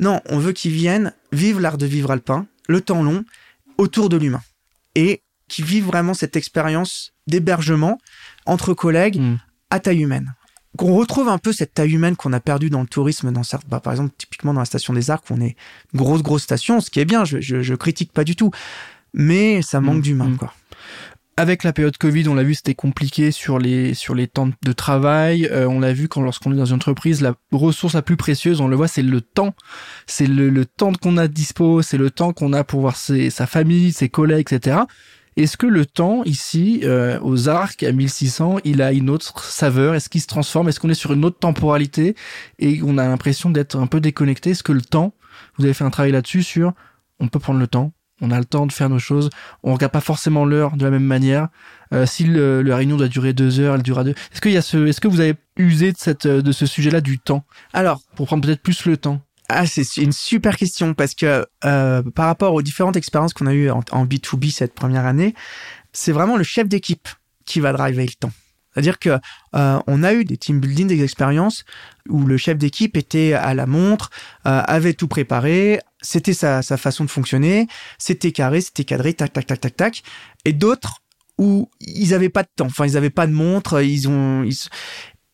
Non, 0.00 0.20
on 0.28 0.38
veut 0.38 0.52
qu'ils 0.52 0.72
viennent 0.72 1.12
vivre 1.32 1.60
l'art 1.60 1.78
de 1.78 1.86
vivre 1.86 2.10
alpin, 2.10 2.46
le 2.68 2.80
temps 2.80 3.02
long, 3.02 3.24
autour 3.78 4.08
de 4.08 4.16
l'humain. 4.16 4.42
Et 4.96 5.22
qu'ils 5.48 5.64
vivent 5.64 5.86
vraiment 5.86 6.14
cette 6.14 6.36
expérience 6.36 7.12
d'hébergement 7.26 7.98
entre 8.46 8.74
collègues 8.74 9.20
Mm. 9.20 9.36
à 9.70 9.80
taille 9.80 10.02
humaine. 10.02 10.34
Qu'on 10.76 10.94
retrouve 10.94 11.28
un 11.28 11.38
peu 11.38 11.52
cette 11.52 11.74
taille 11.74 11.92
humaine 11.92 12.16
qu'on 12.16 12.32
a 12.32 12.40
perdue 12.40 12.70
dans 12.70 12.80
le 12.80 12.86
tourisme, 12.86 13.30
dans 13.30 13.42
certains, 13.42 13.68
bah, 13.68 13.80
par 13.80 13.92
exemple, 13.92 14.12
typiquement 14.18 14.52
dans 14.52 14.60
la 14.60 14.66
station 14.66 14.92
des 14.92 15.10
Arcs, 15.10 15.24
où 15.30 15.34
on 15.34 15.40
est 15.40 15.56
une 15.92 16.00
grosse, 16.00 16.22
grosse 16.22 16.42
station, 16.42 16.80
ce 16.80 16.90
qui 16.90 17.00
est 17.00 17.04
bien, 17.04 17.24
je, 17.24 17.40
je, 17.40 17.62
je 17.62 17.74
critique 17.74 18.12
pas 18.12 18.24
du 18.24 18.34
tout. 18.36 18.50
Mais 19.12 19.62
ça 19.62 19.80
manque 19.80 19.98
Mm, 19.98 20.02
d'humain, 20.02 20.28
mm. 20.28 20.36
quoi. 20.36 20.52
Avec 21.36 21.64
la 21.64 21.72
période 21.72 21.96
Covid, 21.96 22.28
on 22.28 22.34
l'a 22.34 22.44
vu, 22.44 22.54
c'était 22.54 22.74
compliqué 22.74 23.32
sur 23.32 23.58
les 23.58 23.92
sur 23.94 24.14
les 24.14 24.28
temps 24.28 24.50
de 24.62 24.72
travail. 24.72 25.46
Euh, 25.50 25.66
on 25.66 25.80
l'a 25.80 25.92
vu 25.92 26.06
quand 26.06 26.22
lorsqu'on 26.22 26.52
est 26.52 26.56
dans 26.56 26.66
une 26.66 26.76
entreprise, 26.76 27.22
la 27.22 27.34
ressource 27.50 27.94
la 27.94 28.02
plus 28.02 28.16
précieuse, 28.16 28.60
on 28.60 28.68
le 28.68 28.76
voit, 28.76 28.86
c'est 28.86 29.02
le 29.02 29.20
temps. 29.20 29.54
C'est 30.06 30.28
le, 30.28 30.48
le 30.48 30.64
temps 30.64 30.92
qu'on 30.92 31.16
a 31.16 31.26
de 31.26 31.32
dispo, 31.32 31.82
c'est 31.82 31.98
le 31.98 32.10
temps 32.10 32.32
qu'on 32.32 32.52
a 32.52 32.62
pour 32.62 32.80
voir 32.80 32.96
ses, 32.96 33.30
sa 33.30 33.48
famille, 33.48 33.92
ses 33.92 34.08
collègues, 34.08 34.46
etc. 34.52 34.82
Est-ce 35.36 35.56
que 35.56 35.66
le 35.66 35.84
temps 35.84 36.22
ici, 36.24 36.80
euh, 36.84 37.18
aux 37.20 37.48
arcs, 37.48 37.82
à 37.82 37.90
1600, 37.90 38.58
il 38.64 38.80
a 38.82 38.92
une 38.92 39.10
autre 39.10 39.42
saveur? 39.42 39.94
Est-ce 39.94 40.08
qu'il 40.08 40.20
se 40.20 40.28
transforme? 40.28 40.68
Est-ce 40.68 40.78
qu'on 40.78 40.90
est 40.90 40.94
sur 40.94 41.12
une 41.12 41.24
autre 41.24 41.38
temporalité 41.38 42.14
et 42.60 42.80
on 42.84 42.98
a 42.98 43.08
l'impression 43.08 43.50
d'être 43.50 43.76
un 43.76 43.86
peu 43.86 44.00
déconnecté? 44.00 44.50
Est-ce 44.50 44.62
que 44.62 44.72
le 44.72 44.82
temps, 44.82 45.14
vous 45.56 45.64
avez 45.64 45.74
fait 45.74 45.84
un 45.84 45.90
travail 45.90 46.12
là-dessus 46.12 46.44
sur, 46.44 46.72
on 47.18 47.26
peut 47.26 47.40
prendre 47.40 47.58
le 47.58 47.66
temps, 47.66 47.92
on 48.20 48.30
a 48.30 48.38
le 48.38 48.44
temps 48.44 48.66
de 48.66 48.72
faire 48.72 48.88
nos 48.88 49.00
choses, 49.00 49.28
on 49.64 49.74
regarde 49.74 49.92
pas 49.92 50.00
forcément 50.00 50.44
l'heure 50.44 50.76
de 50.76 50.84
la 50.84 50.90
même 50.90 51.04
manière. 51.04 51.48
Euh, 51.92 52.06
si 52.06 52.24
le, 52.24 52.62
la 52.62 52.76
réunion 52.76 52.96
doit 52.96 53.08
durer 53.08 53.32
deux 53.32 53.58
heures, 53.58 53.74
elle 53.74 53.82
durera 53.82 54.04
deux. 54.04 54.14
Est-ce 54.32 54.40
qu'il 54.40 54.52
y 54.52 54.56
a 54.56 54.62
ce, 54.62 54.86
est-ce 54.86 55.00
que 55.00 55.08
vous 55.08 55.20
avez 55.20 55.34
usé 55.56 55.90
de 55.90 55.98
cette, 55.98 56.28
de 56.28 56.52
ce 56.52 56.66
sujet-là 56.66 57.00
du 57.00 57.18
temps? 57.18 57.44
Alors, 57.72 58.02
pour 58.14 58.26
prendre 58.26 58.46
peut-être 58.46 58.62
plus 58.62 58.84
le 58.86 58.96
temps 58.96 59.20
Ah, 59.48 59.66
c'est 59.66 59.84
une 59.98 60.12
super 60.12 60.56
question 60.56 60.94
parce 60.94 61.14
que 61.14 61.46
euh, 61.64 62.02
par 62.02 62.26
rapport 62.26 62.54
aux 62.54 62.62
différentes 62.62 62.96
expériences 62.96 63.34
qu'on 63.34 63.46
a 63.46 63.52
eues 63.52 63.70
en, 63.70 63.82
en 63.90 64.06
B2B 64.06 64.50
cette 64.50 64.74
première 64.74 65.04
année, 65.04 65.34
c'est 65.92 66.12
vraiment 66.12 66.36
le 66.36 66.44
chef 66.44 66.66
d'équipe 66.66 67.08
qui 67.44 67.60
va 67.60 67.72
driver 67.72 68.06
le 68.06 68.14
temps. 68.14 68.32
C'est-à-dire 68.74 68.98
que 68.98 69.18
euh, 69.54 69.78
on 69.86 70.02
a 70.02 70.12
eu 70.14 70.24
des 70.24 70.36
team 70.36 70.58
building, 70.58 70.88
des 70.88 71.02
expériences 71.04 71.64
où 72.08 72.26
le 72.26 72.36
chef 72.36 72.58
d'équipe 72.58 72.96
était 72.96 73.32
à 73.32 73.54
la 73.54 73.66
montre, 73.66 74.10
euh, 74.46 74.62
avait 74.66 74.94
tout 74.94 75.06
préparé, 75.06 75.80
c'était 76.00 76.34
sa, 76.34 76.62
façon 76.62 77.04
de 77.04 77.10
fonctionner, 77.10 77.68
c'était 77.98 78.32
carré, 78.32 78.60
c'était 78.60 78.84
cadré, 78.84 79.14
tac, 79.14 79.32
tac, 79.32 79.46
tac, 79.46 79.60
tac, 79.60 79.76
tac. 79.76 80.02
Et 80.44 80.52
d'autres 80.52 81.02
où 81.38 81.70
ils 81.80 82.14
avaient 82.14 82.28
pas 82.28 82.42
de 82.42 82.48
temps, 82.54 82.66
enfin 82.66 82.86
ils 82.86 82.96
avaient 82.96 83.10
pas 83.10 83.26
de 83.26 83.32
montre, 83.32 83.82
ils 83.82 84.08
ont, 84.08 84.42
ils... 84.42 84.56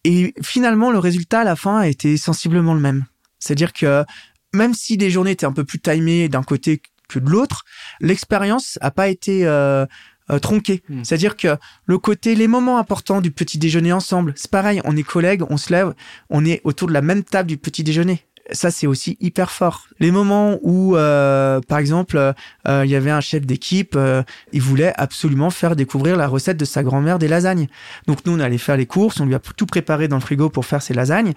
et 0.04 0.34
finalement 0.42 0.90
le 0.90 0.98
résultat 0.98 1.40
à 1.40 1.44
la 1.44 1.56
fin 1.56 1.82
été 1.82 2.16
sensiblement 2.16 2.74
le 2.74 2.80
même. 2.80 3.04
C'est-à-dire 3.40 3.72
que 3.72 4.04
même 4.52 4.74
si 4.74 4.96
les 4.96 5.10
journées 5.10 5.32
étaient 5.32 5.46
un 5.46 5.52
peu 5.52 5.64
plus 5.64 5.80
timées 5.80 6.28
d'un 6.28 6.42
côté 6.42 6.82
que 7.08 7.18
de 7.18 7.28
l'autre, 7.28 7.64
l'expérience 8.00 8.78
a 8.80 8.90
pas 8.90 9.08
été 9.08 9.46
euh, 9.46 9.84
euh, 10.30 10.38
tronquée. 10.38 10.82
Mm. 10.88 11.04
C'est-à-dire 11.04 11.36
que 11.36 11.56
le 11.86 11.98
côté, 11.98 12.34
les 12.34 12.46
moments 12.46 12.78
importants 12.78 13.20
du 13.20 13.30
petit 13.30 13.58
déjeuner 13.58 13.92
ensemble, 13.92 14.32
c'est 14.36 14.50
pareil, 14.50 14.80
on 14.84 14.96
est 14.96 15.02
collègues, 15.02 15.42
on 15.50 15.56
se 15.56 15.72
lève, 15.72 15.94
on 16.28 16.44
est 16.44 16.60
autour 16.64 16.88
de 16.88 16.92
la 16.92 17.02
même 17.02 17.24
table 17.24 17.48
du 17.48 17.56
petit 17.56 17.82
déjeuner. 17.82 18.24
Ça, 18.52 18.70
c'est 18.70 18.86
aussi 18.86 19.16
hyper 19.20 19.50
fort. 19.50 19.86
Les 20.00 20.10
moments 20.10 20.58
où, 20.62 20.96
euh, 20.96 21.60
par 21.60 21.78
exemple, 21.78 22.16
euh, 22.16 22.84
il 22.84 22.90
y 22.90 22.96
avait 22.96 23.10
un 23.10 23.20
chef 23.20 23.46
d'équipe, 23.46 23.94
euh, 23.96 24.22
il 24.52 24.62
voulait 24.62 24.92
absolument 24.96 25.50
faire 25.50 25.76
découvrir 25.76 26.16
la 26.16 26.26
recette 26.26 26.56
de 26.56 26.64
sa 26.64 26.82
grand-mère 26.82 27.18
des 27.18 27.28
lasagnes. 27.28 27.68
Donc 28.06 28.24
nous, 28.26 28.32
on 28.32 28.40
allait 28.40 28.58
faire 28.58 28.76
les 28.76 28.86
courses, 28.86 29.20
on 29.20 29.26
lui 29.26 29.34
a 29.34 29.38
tout 29.38 29.66
préparé 29.66 30.08
dans 30.08 30.16
le 30.16 30.22
frigo 30.22 30.48
pour 30.48 30.66
faire 30.66 30.82
ses 30.82 30.94
lasagnes 30.94 31.32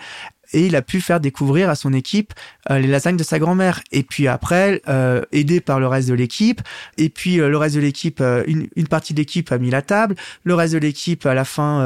et 0.52 0.68
il 0.68 0.76
a 0.76 0.82
pu 0.82 1.02
faire 1.02 1.20
découvrir 1.20 1.70
à 1.70 1.76
son 1.76 1.94
équipe 1.94 2.34
euh, 2.70 2.78
les 2.78 2.88
lasagnes 2.88 3.18
de 3.18 3.24
sa 3.24 3.40
grand-mère. 3.40 3.82
Et 3.92 4.04
puis 4.04 4.28
après, 4.28 4.82
euh, 4.88 5.22
aidé 5.32 5.62
par 5.62 5.80
le 5.80 5.88
reste 5.88 6.10
de 6.10 6.14
l'équipe, 6.14 6.62
et 6.98 7.10
puis 7.10 7.38
le 7.38 7.58
reste 7.58 7.76
de 7.76 7.82
l'équipe, 7.82 8.22
une, 8.22 8.68
une 8.76 8.88
partie 8.88 9.14
de 9.14 9.20
l'équipe 9.20 9.52
a 9.52 9.58
mis 9.58 9.72
la 9.72 9.82
table, 9.82 10.16
le 10.44 10.54
reste 10.54 10.74
de 10.74 10.80
l'équipe 10.80 11.26
à 11.26 11.34
la 11.34 11.46
fin 11.46 11.82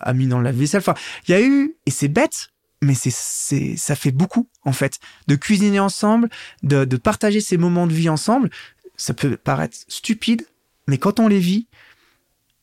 a 0.00 0.12
mis 0.14 0.26
dans 0.26 0.40
la 0.40 0.52
vaisselle. 0.52 0.80
Enfin, 0.80 0.94
il 1.26 1.32
y 1.32 1.34
a 1.34 1.40
eu, 1.40 1.74
et 1.86 1.90
c'est 1.90 2.08
bête, 2.08 2.50
mais 2.82 2.94
c'est, 2.94 3.12
c'est, 3.12 3.76
ça 3.76 3.94
fait 3.96 4.12
beaucoup 4.12 4.48
en 4.64 4.72
fait, 4.72 4.98
de 5.26 5.34
cuisiner 5.34 5.80
ensemble, 5.80 6.28
de, 6.62 6.84
de 6.84 6.96
partager 6.96 7.40
ces 7.40 7.56
moments 7.56 7.86
de 7.86 7.92
vie 7.92 8.08
ensemble. 8.08 8.50
Ça 8.96 9.14
peut 9.14 9.36
paraître 9.36 9.76
stupide, 9.88 10.46
mais 10.86 10.98
quand 10.98 11.20
on 11.20 11.28
les 11.28 11.38
vit, 11.38 11.68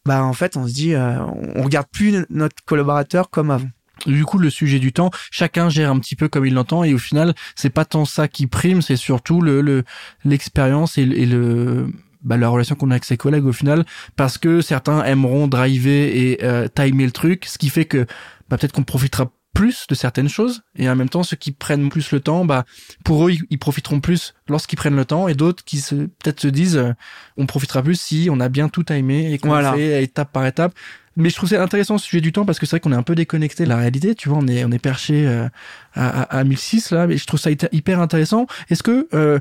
bah 0.05 0.23
en 0.23 0.33
fait, 0.33 0.55
on 0.57 0.67
se 0.67 0.73
dit, 0.73 0.93
euh, 0.93 1.19
on 1.55 1.63
regarde 1.63 1.87
plus 1.91 2.25
notre 2.29 2.55
collaborateur 2.65 3.29
comme 3.29 3.51
avant. 3.51 3.69
Du 4.05 4.25
coup, 4.25 4.37
le 4.37 4.49
sujet 4.49 4.77
du 4.79 4.91
temps, 4.91 5.09
chacun 5.31 5.69
gère 5.69 5.89
un 5.89 5.99
petit 5.99 6.15
peu 6.15 6.27
comme 6.27 6.45
il 6.45 6.53
l'entend 6.53 6.83
et 6.83 6.93
au 6.93 6.97
final, 6.97 7.33
c'est 7.55 7.69
pas 7.69 7.85
tant 7.85 8.05
ça 8.05 8.27
qui 8.27 8.45
prime, 8.45 8.81
c'est 8.81 8.97
surtout 8.97 9.41
le 9.41 9.61
le- 9.61 9.83
l'expérience 10.25 10.97
et, 10.97 11.05
le- 11.05 11.17
et 11.17 11.25
le 11.25 11.87
bah, 12.21 12.37
la 12.37 12.49
relation 12.49 12.75
qu'on 12.75 12.89
a 12.91 12.95
avec 12.95 13.05
ses 13.05 13.17
collègues 13.17 13.45
au 13.45 13.53
final, 13.53 13.85
parce 14.15 14.37
que 14.37 14.61
certains 14.61 15.03
aimeront 15.05 15.47
driver 15.47 16.15
et 16.15 16.39
euh, 16.43 16.67
timer 16.67 17.05
le 17.05 17.11
truc, 17.11 17.45
ce 17.45 17.57
qui 17.57 17.69
fait 17.69 17.85
que 17.85 18.05
bah, 18.49 18.57
peut-être 18.57 18.73
qu'on 18.73 18.83
profitera 18.83 19.31
plus 19.55 19.87
de 19.89 19.95
certaines 19.95 20.29
choses 20.29 20.61
et 20.77 20.87
en 20.87 20.95
même 20.95 21.09
temps 21.09 21.23
ceux 21.23 21.37
qui 21.37 21.51
prennent 21.51 21.89
plus 21.89 22.11
le 22.11 22.19
temps 22.19 22.45
bah 22.45 22.65
pour 23.03 23.27
eux 23.27 23.31
ils, 23.49 23.57
profiteront 23.57 23.99
plus 24.01 24.33
lorsqu'ils 24.49 24.75
prennent 24.75 24.95
le 24.97 25.05
temps 25.05 25.27
et 25.27 25.33
d'autres 25.33 25.63
qui 25.63 25.77
se 25.79 25.95
peut-être 25.95 26.41
se 26.41 26.47
disent 26.49 26.77
euh, 26.77 26.91
on 27.37 27.45
profitera 27.47 27.81
plus 27.81 27.99
si 27.99 28.27
on 28.29 28.39
a 28.41 28.49
bien 28.49 28.69
tout 28.69 28.83
timé 28.83 29.33
et 29.33 29.37
qu'on 29.39 29.47
Voilà. 29.47 29.73
fait 29.73 30.03
étape 30.03 30.31
par 30.31 30.45
étape. 30.45 30.73
Mais 31.17 31.29
je 31.29 31.35
trouve 31.35 31.47
c'est 31.49 31.57
intéressant 31.57 31.97
ce 31.97 32.05
sujet 32.05 32.19
du 32.21 32.31
temps 32.33 32.45
parce 32.45 32.59
que 32.59 32.65
c'est 32.65 32.71
vrai 32.75 32.79
qu'on 32.81 32.91
est 32.91 32.95
un 32.97 33.01
peu 33.03 33.15
déconnecté 33.15 33.63
de 33.63 33.69
la 33.69 33.77
réalité 33.77 34.13
tu 34.13 34.27
vois 34.29 34.37
on 34.41 34.47
est 34.47 34.65
on 34.65 34.71
est 34.71 34.79
perché 34.79 35.25
euh, 35.25 35.47
à, 35.93 36.21
à, 36.23 36.39
à 36.39 36.43
1006 36.43 36.91
là 36.91 37.07
mais 37.07 37.17
je 37.17 37.25
trouve 37.25 37.39
ça 37.39 37.49
hyper- 37.49 37.99
intéressant. 38.01 38.45
Est-ce 38.69 38.83
que 38.83 39.07
euh, 39.13 39.39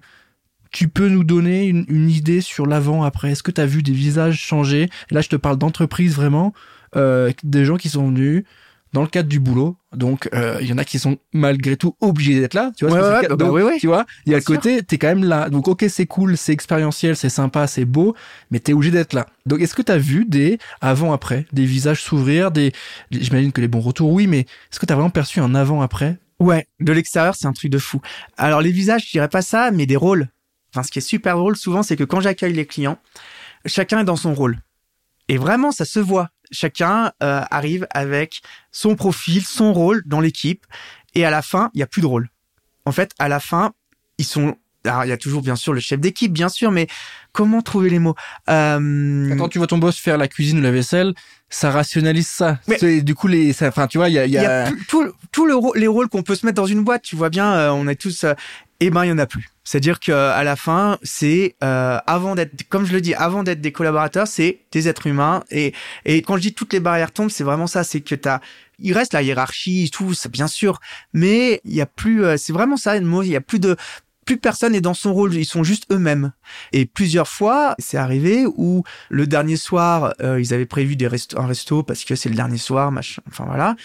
tu 0.71 0.89
peux 0.89 1.09
nous 1.09 1.25
donner 1.25 1.67
une, 1.67 1.85
une 1.89 2.09
idée 2.11 2.41
sur 2.41 2.67
l'avant 2.67 3.03
après? 3.05 3.33
Est-ce 3.33 3.43
que 3.43 3.51
tu 3.51 3.61
as 3.61 3.67
vu 3.67 3.83
des 3.83 3.93
visages 3.93 4.39
changer? 4.41 4.83
Et 5.11 5.15
Là, 5.15 5.21
je 5.21 5.29
te 5.29 5.37
parle 5.37 5.57
d'entreprise 5.57 6.15
vraiment, 6.17 6.53
euh, 6.97 7.31
des 7.45 7.65
gens 7.65 7.77
qui 7.77 7.89
sont 7.89 8.07
venus 8.09 8.43
dans 8.95 9.03
le 9.03 9.09
cadre 9.09 9.29
du 9.29 9.41
boulot. 9.41 9.77
Donc, 9.93 10.29
euh, 10.35 10.57
il 10.61 10.69
y 10.69 10.73
en 10.73 10.79
a 10.79 10.85
qui 10.85 10.99
sont 11.01 11.19
malgré 11.33 11.77
tout 11.77 11.97
obligés 12.01 12.39
d'être 12.41 12.55
là. 12.55 12.71
Tu 12.77 12.87
vois, 12.87 12.95
Ouais, 12.95 13.01
ouais, 13.17 13.21
cas. 13.23 13.29
bah 13.31 13.37
Donc, 13.37 13.53
oui, 13.55 13.63
oui. 13.63 13.77
tu 13.81 13.89
vois, 13.89 14.07
il 14.25 14.31
y 14.33 14.35
a 14.35 14.39
le 14.39 14.45
côté, 14.45 14.83
t'es 14.85 14.99
quand 14.99 15.09
même 15.09 15.25
là. 15.25 15.51
Donc, 15.51 15.67
ok, 15.67 15.85
c'est 15.89 16.07
cool, 16.07 16.37
c'est 16.37 16.53
expérientiel, 16.53 17.17
c'est 17.17 17.29
sympa, 17.29 17.67
c'est 17.67 17.85
beau, 17.85 18.15
mais 18.53 18.61
t'es 18.61 18.73
obligé 18.73 18.93
d'être 18.93 19.13
là. 19.13 19.27
Donc, 19.47 19.61
est-ce 19.61 19.75
que 19.75 19.83
t'as 19.83 19.99
vu 19.99 20.25
des 20.27 20.59
avant-après, 20.81 21.47
des 21.53 21.65
visages 21.67 22.03
s'ouvrir, 22.03 22.53
des, 22.53 22.73
j'imagine 23.11 23.51
que 23.51 23.61
les 23.61 23.69
bons 23.69 23.81
retours, 23.81 24.11
oui, 24.13 24.29
mais 24.29 24.41
est-ce 24.71 24.79
que 24.79 24.87
t'as 24.87 24.95
vraiment 24.95 25.11
perçu 25.11 25.41
un 25.41 25.55
avant-après? 25.57 26.19
Ouais, 26.39 26.67
de 26.81 26.93
l'extérieur, 26.93 27.35
c'est 27.37 27.47
un 27.49 27.53
truc 27.53 27.71
de 27.73 27.79
fou. 27.79 28.01
Alors 28.37 28.61
les 28.61 28.71
visages, 28.73 29.07
je 29.07 29.11
dirais 29.11 29.29
pas 29.29 29.43
ça, 29.43 29.71
mais 29.73 29.87
des 29.87 29.97
rôles. 29.97 30.29
Enfin, 30.73 30.83
ce 30.85 30.91
qui 30.93 30.99
est 31.01 31.03
super 31.03 31.37
drôle 31.37 31.57
souvent, 31.57 31.83
c'est 31.83 31.97
que 31.97 32.05
quand 32.05 32.21
j'accueille 32.21 32.53
les 32.53 32.67
clients, 32.67 32.99
chacun 33.67 34.01
est 34.01 34.05
dans 34.05 34.17
son 34.17 34.35
rôle. 34.35 34.59
Et 35.29 35.37
vraiment, 35.37 35.73
ça 35.73 35.85
se 35.85 36.01
voit. 36.01 36.29
Chacun 36.51 37.13
euh, 37.23 37.43
arrive 37.51 37.87
avec 37.91 38.41
son 38.73 38.97
profil, 38.97 39.45
son 39.45 39.73
rôle 39.73 40.03
dans 40.07 40.21
l'équipe. 40.21 40.65
Et 41.15 41.25
à 41.25 41.31
la 41.31 41.43
fin, 41.43 41.71
il 41.75 41.81
y 41.81 41.83
a 41.83 41.87
plus 41.87 42.03
de 42.03 42.07
rôle. 42.07 42.29
En 42.85 42.93
fait, 42.93 43.13
à 43.19 43.29
la 43.29 43.41
fin, 43.41 43.73
ils 44.19 44.25
sont. 44.25 44.57
Alors, 44.87 45.05
il 45.07 45.09
y 45.09 45.13
a 45.13 45.17
toujours 45.17 45.41
bien 45.41 45.57
sûr 45.57 45.73
le 45.73 45.81
chef 45.81 45.99
d'équipe, 45.99 46.31
bien 46.33 46.51
sûr, 46.51 46.71
mais 46.71 46.89
comment 47.33 47.63
trouver 47.63 47.89
les 47.89 47.99
mots? 47.99 48.15
Euh... 48.51 49.35
Quand 49.39 49.49
tu 49.49 49.57
vois 49.59 49.67
ton 49.67 49.79
boss 49.79 49.97
faire 49.99 50.19
la 50.19 50.29
cuisine 50.29 50.59
ou 50.59 50.61
la 50.63 50.71
vaisselle, 50.71 51.15
ça 51.49 51.71
rationalise 51.71 52.29
ça. 52.29 52.59
Mais- 52.69 53.01
Du 53.01 53.15
coup, 53.15 53.27
les, 53.29 53.53
ça- 53.55 53.69
enfin, 53.69 53.87
tu 53.87 53.97
vois, 53.97 54.09
il 54.11 54.13
y 54.13 54.19
a, 54.19 54.27
y 54.27 54.33
y 54.33 54.37
a- 54.39 54.71
tout, 54.89 55.11
tout 55.33 55.47
le 55.47 55.55
les 55.79 55.87
rôles 55.87 56.09
qu'on 56.09 56.23
peut 56.23 56.35
se 56.35 56.45
mettre 56.45 56.57
dans 56.57 56.67
une 56.67 56.85
boîte, 56.85 57.03
tu 57.03 57.17
vois 57.17 57.31
bien, 57.31 57.51
euh, 57.55 57.71
on 57.71 57.89
est 57.89 57.95
tous, 57.95 58.25
euh, 58.25 58.35
eh 58.81 58.91
ben 58.91 59.05
il 59.05 59.09
y 59.09 59.13
en 59.13 59.19
a 59.19 59.27
plus. 59.27 59.49
C'est-à-dire 59.65 59.99
que 59.99 60.13
à 60.13 60.45
la 60.45 60.57
fin, 60.57 60.99
c'est 61.03 61.57
euh, 61.65 61.99
avant 62.07 62.35
d'être, 62.35 62.69
comme 62.69 62.85
je 62.85 62.93
le 62.93 63.01
dis, 63.01 63.15
avant 63.15 63.43
d'être 63.43 63.61
des 63.61 63.73
collaborateurs, 63.73 64.27
c'est 64.27 64.61
des 64.73 64.89
êtres 64.89 65.07
humains. 65.07 65.43
Et 65.51 65.73
et 66.05 66.23
quand 66.23 66.37
je 66.37 66.43
dis 66.43 66.55
toutes 66.55 66.73
les 66.73 66.81
barrières 66.81 67.13
tombent, 67.13 67.31
c'est 67.31 67.45
vraiment 67.45 67.67
ça, 67.67 67.85
c'est 67.85 68.01
que 68.01 68.15
t'as, 68.15 68.41
il 68.79 68.93
reste 68.93 69.15
la 69.15 69.23
hiérarchie, 69.23 69.91
tout, 69.93 70.13
ça, 70.15 70.29
bien 70.29 70.49
sûr, 70.49 70.81
mais 71.13 71.61
il 71.65 71.75
y 71.75 71.81
a 71.81 71.87
plus, 71.87 72.25
euh, 72.25 72.37
c'est 72.37 72.53
vraiment 72.53 72.77
ça, 72.77 72.99
le 72.99 73.07
mot, 73.07 73.23
il 73.23 73.31
y 73.31 73.37
a 73.37 73.41
plus 73.41 73.61
de 73.61 73.77
plus 74.25 74.39
personne 74.39 74.73
n'est 74.73 74.81
dans 74.81 74.95
son 74.95 75.13
rôle, 75.13 75.35
ils 75.35 75.45
sont 75.45 75.65
juste 75.65 75.85
eux-mêmes. 75.93 76.33
Et 76.73 76.87
plusieurs 76.87 77.29
fois, 77.29 77.75
c'est 77.79 77.99
arrivé 77.99 78.47
où 78.47 78.83
le 79.11 79.27
dernier 79.27 79.57
soir, 79.57 80.15
euh, 80.23 80.41
ils 80.41 80.55
avaient 80.55 80.67
prévu 80.67 80.97
des 80.97 81.07
restos, 81.07 81.39
un 81.39 81.47
resto 81.47 81.83
parce 81.83 82.05
que 82.05 82.15
c'est 82.15 82.29
le 82.29 82.35
dernier 82.35 82.59
soir, 82.59 82.91
machin. 82.91 83.23
Enfin 83.29 83.45
voilà, 83.47 83.77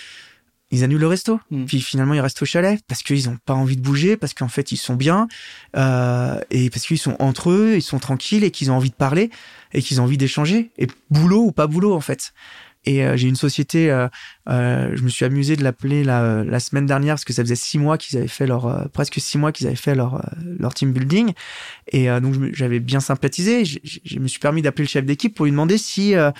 ils 0.71 0.83
annulent 0.83 0.99
le 1.01 1.07
resto. 1.07 1.39
Mm. 1.51 1.65
Puis 1.65 1.81
finalement, 1.81 2.13
ils 2.13 2.19
restent 2.21 2.41
au 2.41 2.45
chalet 2.45 2.79
parce 2.87 3.01
qu'ils 3.03 3.27
ont 3.29 3.37
pas 3.45 3.53
envie 3.53 3.75
de 3.77 3.81
bouger, 3.81 4.17
parce 4.17 4.33
qu'en 4.33 4.47
fait, 4.49 4.71
ils 4.71 4.77
sont 4.77 4.95
bien 4.95 5.27
euh, 5.75 6.39
et 6.51 6.69
parce 6.69 6.85
qu'ils 6.85 6.97
sont 6.99 7.15
entre 7.19 7.51
eux, 7.51 7.73
ils 7.75 7.81
sont 7.81 7.99
tranquilles 7.99 8.43
et 8.43 8.51
qu'ils 8.51 8.71
ont 8.71 8.75
envie 8.75 8.89
de 8.91 8.95
parler 8.95 9.29
et 9.73 9.81
qu'ils 9.81 9.99
ont 10.01 10.03
envie 10.05 10.17
d'échanger. 10.17 10.71
Et 10.77 10.87
boulot 11.09 11.43
ou 11.45 11.51
pas 11.51 11.67
boulot, 11.67 11.93
en 11.93 12.01
fait. 12.01 12.33
Et 12.85 13.03
euh, 13.03 13.17
j'ai 13.17 13.27
une 13.27 13.35
société, 13.35 13.91
euh, 13.91 14.07
euh, 14.47 14.91
je 14.95 15.01
me 15.03 15.09
suis 15.09 15.25
amusé 15.25 15.57
de 15.57 15.63
l'appeler 15.65 16.05
la, 16.05 16.45
la 16.45 16.59
semaine 16.61 16.85
dernière 16.85 17.15
parce 17.15 17.25
que 17.25 17.33
ça 17.33 17.43
faisait 17.43 17.55
six 17.55 17.77
mois 17.77 17.97
qu'ils 17.97 18.17
avaient 18.17 18.29
fait 18.29 18.47
leur, 18.47 18.67
euh, 18.67 18.85
presque 18.93 19.19
six 19.19 19.37
mois 19.37 19.51
qu'ils 19.51 19.67
avaient 19.67 19.75
fait 19.75 19.95
leur, 19.95 20.15
euh, 20.15 20.19
leur 20.59 20.73
team 20.73 20.93
building. 20.93 21.33
Et 21.91 22.09
euh, 22.09 22.21
donc 22.21 22.35
j'avais 22.53 22.79
bien 22.79 23.01
sympathisé. 23.01 23.65
Je, 23.65 23.79
je- 23.83 23.99
je 24.05 24.19
me 24.19 24.27
suis 24.29 24.39
permis 24.39 24.61
d'appeler 24.61 24.85
le 24.85 24.89
chef 24.89 25.03
d'équipe 25.05 25.35
pour 25.35 25.43
lui 25.45 25.51
demander 25.51 25.77
si 25.77 26.15
euh, 26.15 26.31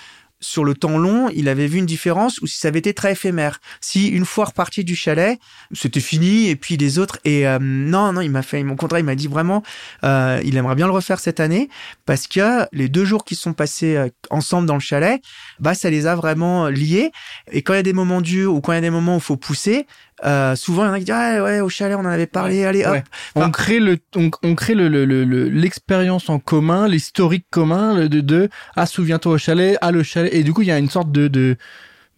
sur 0.41 0.63
le 0.63 0.73
temps 0.73 0.97
long, 0.97 1.29
il 1.29 1.49
avait 1.49 1.67
vu 1.67 1.79
une 1.79 1.85
différence 1.85 2.39
ou 2.41 2.47
si 2.47 2.57
ça 2.57 2.69
avait 2.69 2.79
été 2.79 2.93
très 2.93 3.11
éphémère. 3.11 3.59
Si 3.81 4.07
une 4.07 4.25
fois 4.25 4.45
reparti 4.45 4.83
du 4.83 4.95
chalet, 4.95 5.37
c'était 5.73 5.99
fini 5.99 6.49
et 6.49 6.55
puis 6.55 6.77
les 6.77 6.97
autres 6.97 7.19
et 7.25 7.47
euh, 7.47 7.59
non 7.61 8.13
non, 8.13 8.21
il 8.21 8.31
m'a 8.31 8.41
fait 8.41 8.63
mon 8.63 8.75
contrat, 8.75 8.99
il 8.99 9.05
m'a 9.05 9.15
dit 9.15 9.27
vraiment 9.27 9.63
euh, 10.03 10.41
il 10.45 10.55
aimerait 10.57 10.75
bien 10.75 10.87
le 10.87 10.93
refaire 10.93 11.19
cette 11.19 11.39
année 11.39 11.69
parce 12.05 12.27
que 12.27 12.65
les 12.71 12.87
deux 12.87 13.05
jours 13.05 13.25
qui 13.25 13.35
sont 13.35 13.53
passés 13.53 13.97
euh, 13.97 14.09
ensemble 14.29 14.67
dans 14.67 14.75
le 14.75 14.79
chalet, 14.79 15.21
bah 15.59 15.73
ça 15.73 15.89
les 15.89 16.07
a 16.07 16.15
vraiment 16.15 16.67
liés 16.67 17.11
et 17.51 17.61
quand 17.61 17.73
il 17.73 17.77
y 17.77 17.79
a 17.79 17.83
des 17.83 17.93
moments 17.93 18.21
durs 18.21 18.53
ou 18.53 18.61
quand 18.61 18.71
il 18.71 18.75
y 18.75 18.79
a 18.79 18.81
des 18.81 18.89
moments 18.89 19.15
où 19.15 19.19
il 19.19 19.23
faut 19.23 19.37
pousser, 19.37 19.85
euh, 20.25 20.55
souvent 20.55 20.83
il 20.83 20.87
y 20.87 20.89
en 20.89 20.93
a 20.93 20.99
qui 20.99 21.05
disent 21.05 21.13
ah, 21.17 21.43
ouais 21.43 21.59
au 21.61 21.69
chalet 21.69 21.95
on 21.97 22.01
en 22.01 22.05
avait 22.05 22.27
parlé 22.27 22.65
allez 22.65 22.83
hop 22.85 22.91
Ouais. 22.93 23.03
on 23.35 23.49
crée 23.51 23.79
le 23.79 23.97
on, 24.15 24.29
on 24.43 24.55
crée 24.55 24.75
le 24.75 24.87
le- 24.87 25.05
le- 25.05 25.23
le- 25.23 25.47
l'expérience 25.49 26.29
en 26.29 26.39
commun 26.39 26.87
l'historique 26.87 27.45
commun 27.51 27.95
le 27.95 28.09
de 28.09 28.21
de 28.21 28.49
ah 28.75 28.85
souviens-toi 28.85 29.33
au 29.33 29.37
chalet 29.37 29.77
ah 29.81 29.91
le 29.91 30.03
chalet 30.03 30.33
et 30.33 30.43
du 30.43 30.53
coup 30.53 30.61
il 30.61 30.67
y 30.67 30.71
a 30.71 30.77
une 30.79 30.89
sorte 30.89 31.11
de 31.11 31.27
de 31.27 31.55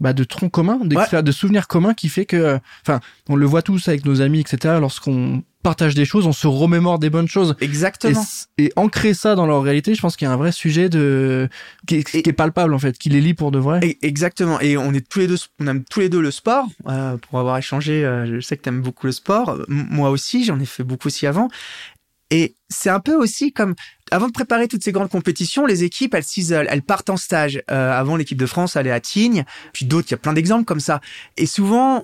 bah 0.02 0.12
de 0.14 0.24
tronc 0.26 0.50
commun 0.50 0.80
d'expé- 0.84 1.22
de 1.24 1.32
souvenirs 1.32 1.68
communs 1.68 1.94
qui 1.94 2.10
fait 2.10 2.26
que 2.26 2.36
euh, 2.36 2.58
enfin 2.86 3.00
on 3.30 3.36
le 3.38 3.46
voit 3.46 3.62
tous 3.62 3.88
avec 3.88 4.04
nos 4.04 4.20
amis 4.22 4.42
etc 4.42 4.76
lorsqu'on 4.80 5.44
partage 5.64 5.94
des 5.94 6.06
choses 6.06 6.26
on 6.26 6.32
se 6.34 6.48
remémore 6.48 6.98
des 6.98 7.12
bonnes 7.12 7.28
choses 7.28 7.56
exactement 7.62 8.20
et 8.58 8.72
ancrer 8.76 9.14
ça 9.14 9.36
dans 9.36 9.46
leur 9.46 9.62
réalité 9.62 9.94
je 9.94 10.02
pense 10.02 10.16
qu'il 10.18 10.26
y 10.28 10.30
a 10.30 10.34
un 10.34 10.38
vrai 10.38 10.52
sujet 10.52 10.90
de 10.90 11.48
qui 11.86 11.96
est, 11.98 12.16
Et- 12.16 12.24
qui 12.24 12.30
est 12.30 12.34
palpable 12.34 12.74
en 12.74 12.80
fait 12.80 12.98
qui 12.98 13.10
les 13.10 13.22
lie 13.22 13.36
pour 13.36 13.52
de 13.52 13.60
vrai 13.60 13.80
Exactement. 14.02 14.60
Et 14.60 14.76
on 14.76 14.92
est 14.94 15.08
tous 15.08 15.20
les 15.20 15.28
deux, 15.28 15.38
on 15.60 15.68
aime 15.68 15.84
tous 15.84 16.00
les 16.00 16.10
deux 16.10 16.22
le 16.22 16.32
sport. 16.32 16.66
Euh, 16.88 17.18
pour 17.18 17.38
avoir 17.40 17.58
échangé, 17.58 18.04
euh, 18.04 18.26
je 18.26 18.40
sais 18.40 18.58
que 18.58 18.64
tu 18.64 18.70
aimes 18.70 18.82
beaucoup 18.82 19.06
le 19.06 19.12
sport. 19.12 19.56
M- 19.70 19.88
moi 19.92 20.10
aussi, 20.10 20.44
j'en 20.44 20.60
ai 20.60 20.66
fait 20.66 20.84
beaucoup 20.84 21.08
aussi 21.10 21.28
avant. 21.28 21.48
Et 22.32 22.56
c'est 22.70 22.90
un 22.90 23.00
peu 23.02 23.14
aussi 23.16 23.52
comme 23.54 23.76
avant 24.10 24.28
de 24.28 24.32
préparer 24.32 24.68
toutes 24.68 24.84
ces 24.84 24.92
grandes 24.92 25.10
compétitions, 25.10 25.66
les 25.66 25.84
équipes 25.84 26.14
elles 26.16 26.24
s'isolent, 26.24 26.68
elles 26.70 26.82
partent 26.82 27.10
en 27.10 27.18
stage. 27.18 27.62
Euh, 27.70 27.92
avant 27.92 28.16
l'équipe 28.16 28.38
de 28.38 28.46
France 28.46 28.76
allait 28.76 28.92
à 28.92 29.00
Tignes, 29.00 29.44
puis 29.74 29.86
d'autres, 29.86 30.08
il 30.10 30.12
y 30.12 30.16
a 30.16 30.18
plein 30.18 30.34
d'exemples 30.34 30.66
comme 30.66 30.80
ça. 30.80 31.00
Et 31.38 31.46
souvent, 31.46 32.04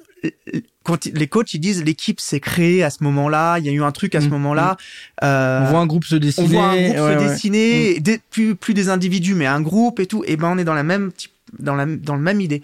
quand 0.84 1.06
les 1.06 1.28
coachs 1.28 1.54
ils 1.54 1.60
disent 1.60 1.84
l'équipe 1.84 2.20
s'est 2.20 2.40
créée 2.40 2.84
à 2.84 2.90
ce 2.90 3.04
moment-là, 3.04 3.58
il 3.60 3.66
y 3.66 3.70
a 3.70 3.72
eu 3.72 3.82
un 3.84 3.92
truc 3.92 4.16
à 4.16 4.22
ce 4.22 4.28
Mm, 4.28 4.32
moment-là. 4.32 4.78
Euh, 5.24 5.62
on 5.64 5.70
voit 5.72 5.80
un 5.80 5.86
groupe 5.88 6.06
se 6.06 6.16
dessiner 6.16 6.46
on 6.48 6.50
voit 6.50 6.70
un 6.70 6.76
groupe 6.76 6.92
ouais, 6.92 6.98
se 6.98 7.02
ouais. 7.02 7.16
Mm. 7.16 7.28
dessiner, 7.30 8.00
des- 8.00 8.20
plus, 8.30 8.56
plus 8.56 8.74
des 8.74 8.90
individus, 8.90 9.34
mais 9.34 9.46
un 9.46 9.62
groupe 9.62 10.00
et 10.00 10.06
tout. 10.08 10.24
Et 10.28 10.36
ben, 10.38 10.50
on 10.50 10.58
est 10.58 10.64
dans 10.66 10.74
la 10.74 10.84
même 10.84 11.12
dans 11.60 11.76
la, 11.76 11.86
dans 11.86 12.16
le 12.16 12.22
même 12.22 12.42
idée. 12.42 12.62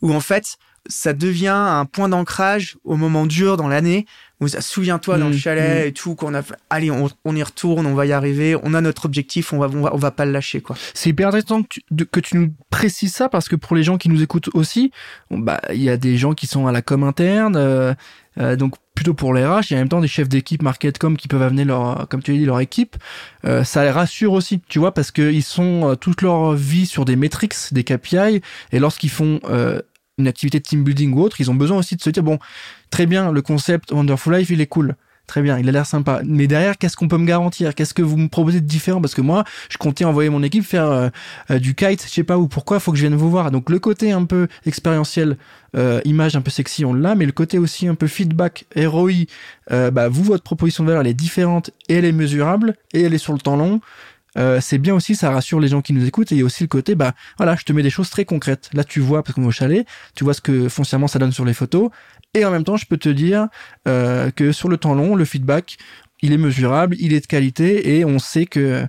Où 0.00 0.12
en 0.14 0.20
fait, 0.20 0.56
ça 0.88 1.12
devient 1.12 1.48
un 1.48 1.84
point 1.84 2.08
d'ancrage 2.08 2.76
au 2.84 2.96
moment 2.96 3.26
dur 3.26 3.56
dans 3.56 3.68
l'année. 3.68 4.06
Où 4.40 4.48
ça, 4.48 4.60
souviens-toi 4.60 5.18
dans 5.18 5.28
le 5.28 5.36
Mm, 5.36 5.38
chalet 5.38 5.86
et 5.86 5.92
tout, 5.92 6.16
qu'on 6.16 6.34
a 6.34 6.42
fait, 6.42 6.54
allez, 6.68 6.90
on, 6.90 7.08
on 7.24 7.36
y 7.36 7.42
retourne, 7.44 7.86
on 7.86 7.94
va 7.94 8.06
y 8.06 8.12
arriver, 8.12 8.56
on 8.64 8.74
a 8.74 8.80
notre 8.80 9.04
objectif, 9.06 9.52
on 9.52 9.58
va, 9.58 9.68
on 9.68 9.82
va, 9.82 9.94
on 9.94 9.98
va 9.98 10.10
pas 10.10 10.24
le 10.24 10.32
lâcher, 10.32 10.60
quoi. 10.60 10.74
C'est 10.94 11.10
hyper 11.10 11.28
intéressant 11.28 11.62
que 11.62 11.68
tu, 11.70 11.82
de- 11.92 12.02
que 12.02 12.18
tu 12.18 12.36
nous 12.36 12.52
précises 12.68 13.12
ça 13.14 13.28
parce 13.28 13.48
que 13.48 13.54
pour 13.54 13.76
les 13.76 13.84
gens 13.84 13.98
qui 13.98 14.08
nous 14.08 14.20
écoutent 14.20 14.50
aussi, 14.54 14.90
bah 15.30 15.60
il 15.72 15.80
y 15.80 15.88
a 15.90 15.96
des 15.96 16.16
gens 16.16 16.32
qui 16.34 16.48
sont 16.48 16.66
à 16.66 16.72
la 16.72 16.82
com 16.82 17.04
interne, 17.04 17.54
euh, 17.56 17.94
euh, 18.38 18.56
donc 18.56 18.74
plutôt 18.96 19.14
pour 19.14 19.32
les 19.32 19.46
RH, 19.46 19.70
il 19.70 19.74
y 19.74 19.76
a 19.76 19.78
en 19.78 19.82
même 19.82 19.88
temps 19.88 20.00
des 20.00 20.08
chefs 20.08 20.28
d'équipe 20.28 20.62
market 20.62 20.98
com 20.98 21.16
qui 21.16 21.28
peuvent 21.28 21.42
amener 21.42 21.64
leur, 21.64 22.08
comme 22.08 22.20
tu 22.20 22.36
dit, 22.36 22.44
leur 22.44 22.58
équipe. 22.58 22.96
Euh, 23.44 23.62
ça 23.62 23.84
les 23.84 23.90
rassure 23.90 24.32
aussi, 24.32 24.60
tu 24.68 24.80
vois, 24.80 24.92
parce 24.92 25.12
que 25.12 25.30
ils 25.30 25.44
sont 25.44 25.90
euh, 25.90 25.94
toute 25.94 26.20
leur 26.20 26.52
vie 26.54 26.86
sur 26.86 27.04
des 27.04 27.14
metrics, 27.14 27.54
des 27.70 27.84
KPI, 27.84 28.40
et 28.72 28.78
lorsqu'ils 28.80 29.10
font 29.10 29.38
euh, 29.44 29.80
une 30.22 30.28
activité 30.28 30.58
de 30.58 30.64
team 30.64 30.84
building 30.84 31.12
ou 31.12 31.20
autre, 31.20 31.40
ils 31.40 31.50
ont 31.50 31.54
besoin 31.54 31.78
aussi 31.78 31.96
de 31.96 32.02
se 32.02 32.10
dire 32.10 32.22
bon, 32.22 32.38
très 32.90 33.06
bien, 33.06 33.30
le 33.30 33.42
concept 33.42 33.92
Wonderful 33.92 34.34
Life, 34.34 34.50
il 34.50 34.60
est 34.60 34.66
cool. 34.66 34.96
Très 35.28 35.40
bien, 35.40 35.58
il 35.58 35.68
a 35.68 35.72
l'air 35.72 35.86
sympa. 35.86 36.20
Mais 36.24 36.46
derrière, 36.46 36.76
qu'est-ce 36.76 36.96
qu'on 36.96 37.08
peut 37.08 37.16
me 37.16 37.26
garantir? 37.26 37.74
Qu'est-ce 37.74 37.94
que 37.94 38.02
vous 38.02 38.16
me 38.16 38.28
proposez 38.28 38.60
de 38.60 38.66
différent? 38.66 39.00
Parce 39.00 39.14
que 39.14 39.20
moi, 39.20 39.44
je 39.70 39.78
comptais 39.78 40.04
envoyer 40.04 40.28
mon 40.28 40.42
équipe 40.42 40.64
faire 40.64 40.86
euh, 40.86 41.08
euh, 41.50 41.58
du 41.58 41.74
kite, 41.74 42.04
je 42.06 42.12
sais 42.12 42.24
pas 42.24 42.36
où, 42.36 42.48
pourquoi, 42.48 42.80
faut 42.80 42.90
que 42.90 42.98
je 42.98 43.02
vienne 43.02 43.14
vous 43.14 43.30
voir. 43.30 43.50
Donc 43.50 43.70
le 43.70 43.78
côté 43.78 44.12
un 44.12 44.24
peu 44.24 44.48
expérientiel, 44.66 45.36
euh, 45.76 46.00
image 46.04 46.36
un 46.36 46.42
peu 46.42 46.50
sexy, 46.50 46.84
on 46.84 46.92
l'a, 46.92 47.14
mais 47.14 47.24
le 47.24 47.32
côté 47.32 47.58
aussi 47.58 47.86
un 47.88 47.94
peu 47.94 48.08
feedback, 48.08 48.66
ROI, 48.76 49.26
bah, 49.70 50.08
vous, 50.08 50.24
votre 50.24 50.42
proposition 50.42 50.84
de 50.84 50.88
valeur, 50.88 51.02
elle 51.02 51.10
est 51.10 51.14
différente 51.14 51.70
et 51.88 51.94
elle 51.94 52.04
est 52.04 52.12
mesurable 52.12 52.74
et 52.92 53.02
elle 53.02 53.14
est 53.14 53.18
sur 53.18 53.32
le 53.32 53.38
temps 53.38 53.56
long. 53.56 53.80
Euh, 54.38 54.60
c'est 54.60 54.78
bien 54.78 54.94
aussi, 54.94 55.14
ça 55.14 55.30
rassure 55.30 55.60
les 55.60 55.68
gens 55.68 55.82
qui 55.82 55.92
nous 55.92 56.06
écoutent 56.06 56.32
et 56.32 56.36
il 56.36 56.38
y 56.38 56.42
a 56.42 56.44
aussi 56.44 56.62
le 56.64 56.68
côté, 56.68 56.94
bah 56.94 57.12
voilà, 57.36 57.54
je 57.56 57.64
te 57.64 57.72
mets 57.72 57.82
des 57.82 57.90
choses 57.90 58.08
très 58.10 58.24
concrètes. 58.24 58.70
Là, 58.72 58.82
tu 58.84 59.00
vois, 59.00 59.22
parce 59.22 59.34
qu'on 59.34 59.42
est 59.42 59.46
au 59.46 59.50
chalet, 59.50 59.86
tu 60.14 60.24
vois 60.24 60.34
ce 60.34 60.40
que 60.40 60.68
foncièrement 60.68 61.06
ça 61.06 61.18
donne 61.18 61.32
sur 61.32 61.44
les 61.44 61.54
photos 61.54 61.90
et 62.34 62.44
en 62.44 62.50
même 62.50 62.64
temps, 62.64 62.76
je 62.78 62.86
peux 62.86 62.96
te 62.96 63.10
dire 63.10 63.48
euh, 63.86 64.30
que 64.30 64.52
sur 64.52 64.68
le 64.68 64.78
temps 64.78 64.94
long, 64.94 65.16
le 65.16 65.24
feedback, 65.26 65.76
il 66.22 66.32
est 66.32 66.38
mesurable, 66.38 66.96
il 66.98 67.12
est 67.12 67.20
de 67.20 67.26
qualité 67.26 67.98
et 67.98 68.04
on 68.04 68.18
sait 68.18 68.46
que 68.46 68.86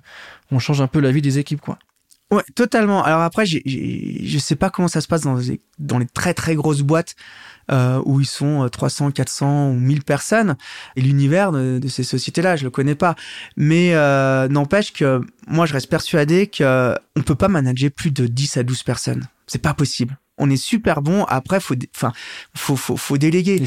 on 0.52 0.60
change 0.60 0.82
un 0.82 0.88
peu 0.88 1.00
la 1.00 1.12
vie 1.12 1.22
des 1.22 1.40
équipes, 1.40 1.62
quoi. 1.62 1.78
Ouais, 2.32 2.44
totalement. 2.56 3.04
Alors 3.04 3.22
après, 3.22 3.46
j'ai- 3.46 3.62
je 3.66 4.38
sais 4.40 4.56
pas 4.56 4.70
comment 4.70 4.88
ça 4.88 5.02
se 5.02 5.08
passe 5.08 5.22
dans 5.22 5.38
dans 5.78 6.00
les 6.00 6.08
très 6.08 6.34
très 6.34 6.56
grosses 6.56 6.82
boîtes 6.82 7.16
euh, 7.72 8.02
où 8.06 8.20
ils 8.20 8.26
sont 8.26 8.64
euh, 8.64 8.68
300, 8.68 9.12
400 9.12 9.70
ou 9.70 9.74
1000 9.74 10.04
personnes. 10.04 10.56
Et 10.96 11.02
l'univers 11.02 11.52
de, 11.52 11.88
ces 11.88 12.04
sociétés-là, 12.04 12.56
je 12.56 12.64
le 12.64 12.70
connais 12.70 12.96
pas. 12.96 13.16
Mais 13.58 13.96
euh, 13.96 14.48
n'empêche 14.48 14.94
que 14.94 15.22
moi, 15.48 15.66
je 15.66 15.74
reste 15.74 15.90
persuadé 15.90 16.48
que 16.48 16.96
on 17.16 17.22
peut 17.22 17.36
pas 17.36 17.48
manager 17.48 17.92
plus 17.92 18.12
de 18.12 18.28
10 18.28 18.58
à 18.58 18.64
12 18.64 18.84
personnes. 18.84 19.28
C'est 19.48 19.62
pas 19.62 19.74
possible. 19.74 20.18
On 20.46 20.50
est 20.50 20.58
super 20.58 21.02
bon. 21.02 21.24
Après, 21.26 21.60
faut, 21.62 21.76
enfin, 21.96 22.12
faut, 22.56 22.76
faut, 22.76 22.98
faut 22.98 23.18
déléguer 23.18 23.62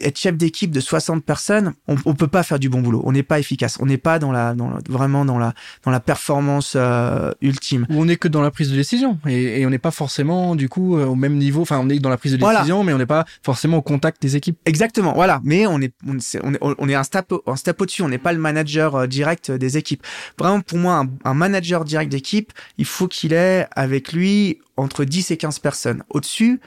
être 0.00 0.16
chef 0.18 0.36
d'équipe 0.36 0.70
de 0.70 0.78
60 0.80 1.24
personnes, 1.24 1.72
on, 1.88 1.96
on 2.04 2.14
peut 2.14 2.28
pas 2.28 2.42
faire 2.44 2.58
du 2.60 2.68
bon 2.68 2.80
boulot. 2.80 3.02
On 3.04 3.10
n'est 3.12 3.22
pas 3.24 3.38
efficace. 3.40 3.76
On 3.80 3.86
n'est 3.86 3.98
pas 3.98 4.18
dans 4.20 4.30
la, 4.32 4.54
dans 4.54 4.70
la- 4.70 4.78
vraiment 4.88 5.24
dans 5.24 5.38
la, 5.38 5.54
dans 5.84 5.90
la 5.90 5.98
performance 6.00 6.74
euh, 6.76 7.32
ultime. 7.40 7.86
Où 7.90 8.00
on 8.00 8.06
est 8.08 8.16
que 8.16 8.28
dans 8.28 8.42
la 8.42 8.50
prise 8.52 8.70
de 8.70 8.76
décision 8.76 9.18
et, 9.26 9.60
et 9.60 9.66
on 9.66 9.70
n'est 9.70 9.78
pas 9.78 9.90
forcément 9.90 10.54
du 10.54 10.68
coup 10.68 10.96
euh, 10.96 11.04
au 11.06 11.14
même 11.16 11.36
niveau. 11.36 11.62
Enfin, 11.62 11.80
on 11.82 11.88
est 11.88 11.98
dans 11.98 12.10
la 12.10 12.16
prise 12.16 12.32
de 12.32 12.38
Voilà. 12.38 12.60
décision, 12.60 12.84
mais 12.84 12.92
on 12.92 12.98
n'est 12.98 13.06
pas 13.06 13.24
forcément 13.42 13.78
au 13.78 13.82
contact 13.82 14.22
des 14.22 14.36
équipes. 14.36 14.58
Exactement. 14.66 15.12
Voilà. 15.14 15.40
Mais 15.42 15.66
on 15.66 15.80
est, 15.80 15.92
on, 16.06 16.18
c'est- 16.20 16.40
on 16.44 16.54
est, 16.54 16.58
on 16.62 16.88
est 16.88 16.94
un 16.94 17.02
step, 17.02 17.32
un 17.46 17.56
step 17.56 17.80
au-dessus. 17.80 18.02
On 18.02 18.08
n'est 18.08 18.18
pas 18.18 18.32
le 18.32 18.38
manager 18.38 18.94
euh, 18.94 19.06
direct 19.06 19.50
des 19.50 19.76
équipes. 19.76 20.04
Vraiment, 20.38 20.60
pour 20.60 20.78
moi, 20.78 20.94
un, 20.94 21.08
un 21.24 21.34
manager 21.34 21.84
direct 21.84 22.10
d'équipe, 22.12 22.52
il 22.78 22.84
faut 22.84 23.08
qu'il 23.08 23.32
ait 23.32 23.66
avec 23.74 24.12
lui 24.12 24.58
entre 24.80 25.04
10 25.04 25.30
et 25.30 25.36
15 25.36 25.58
personnes. 25.58 26.02
Au-dessus, 26.10 26.60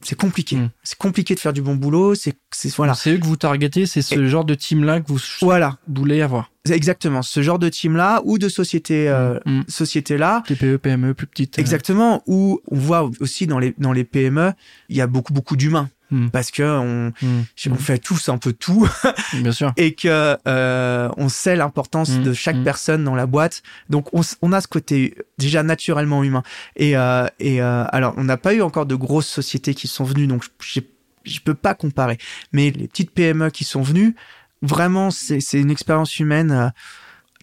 c'est 0.00 0.14
compliqué. 0.16 0.56
Mm. 0.56 0.70
C'est 0.84 0.96
compliqué 0.98 1.34
de 1.34 1.40
faire 1.40 1.52
du 1.52 1.60
bon 1.60 1.74
boulot. 1.74 2.14
C'est, 2.14 2.34
c'est 2.52 2.72
voilà. 2.76 2.94
C'est 2.94 3.12
eux 3.14 3.18
que 3.18 3.24
vous 3.26 3.36
targetez, 3.36 3.84
c'est 3.86 4.02
ce 4.02 4.26
genre 4.28 4.44
de 4.44 4.54
team 4.54 4.84
là 4.84 5.00
que 5.00 5.08
vous 5.08 5.18
Voilà. 5.40 5.78
voulez 5.88 6.22
avoir. 6.22 6.52
Exactement 6.70 7.22
ce 7.22 7.42
genre 7.42 7.58
de 7.58 7.68
team 7.68 7.96
là 7.96 8.20
ou 8.24 8.38
de 8.38 8.48
société, 8.48 9.08
euh, 9.08 9.38
Mm. 9.46 9.62
société 9.68 10.18
là 10.18 10.42
TPE, 10.46 10.76
PME, 10.76 11.14
plus 11.14 11.26
petites. 11.26 11.58
euh, 11.58 11.62
Exactement, 11.62 12.22
où 12.26 12.60
on 12.70 12.76
voit 12.76 13.10
aussi 13.20 13.46
dans 13.46 13.58
les 13.58 13.74
dans 13.78 13.92
les 13.92 14.04
PME, 14.04 14.52
il 14.88 14.96
y 14.96 15.00
a 15.00 15.06
beaucoup 15.06 15.32
beaucoup 15.32 15.56
d'humains 15.56 15.88
Mm. 16.10 16.28
parce 16.28 16.50
que 16.50 16.62
on, 16.62 17.12
mm, 17.20 17.70
on 17.70 17.74
fait 17.74 17.98
tous 17.98 18.30
un 18.30 18.38
peu 18.38 18.54
tout 18.54 18.88
Bien 19.34 19.52
sûr. 19.52 19.72
et 19.76 19.92
que 19.94 20.38
euh, 20.46 21.08
on 21.18 21.28
sait 21.28 21.54
l'importance 21.54 22.18
de 22.18 22.32
chaque 22.32 22.62
personne 22.64 23.04
dans 23.04 23.14
la 23.14 23.26
boîte. 23.26 23.62
Donc 23.90 24.08
on, 24.12 24.52
a 24.52 24.60
ce 24.60 24.68
côté 24.68 25.14
déjà 25.36 25.62
naturellement 25.62 26.24
humain. 26.24 26.42
Et 26.76 26.96
euh, 26.96 27.26
et 27.38 27.60
euh, 27.60 27.84
alors 27.88 28.14
on 28.16 28.24
n'a 28.24 28.38
pas 28.38 28.54
eu 28.54 28.62
encore 28.62 28.86
de 28.86 28.94
grosses 28.94 29.28
sociétés 29.28 29.74
qui 29.74 29.86
sont 29.86 30.04
venues, 30.04 30.26
donc 30.26 30.44
je 30.60 30.80
je 31.24 31.40
peux 31.40 31.54
pas 31.54 31.74
comparer. 31.74 32.16
Mais 32.52 32.70
les 32.70 32.88
petites 32.88 33.10
PME 33.10 33.50
qui 33.50 33.64
sont 33.64 33.82
venues, 33.82 34.14
vraiment 34.62 35.10
c'est 35.10 35.40
une 35.52 35.70
expérience 35.70 36.18
humaine 36.18 36.72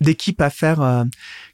d'équipe 0.01 0.41
à 0.41 0.49
faire 0.49 0.81
euh, 0.81 1.03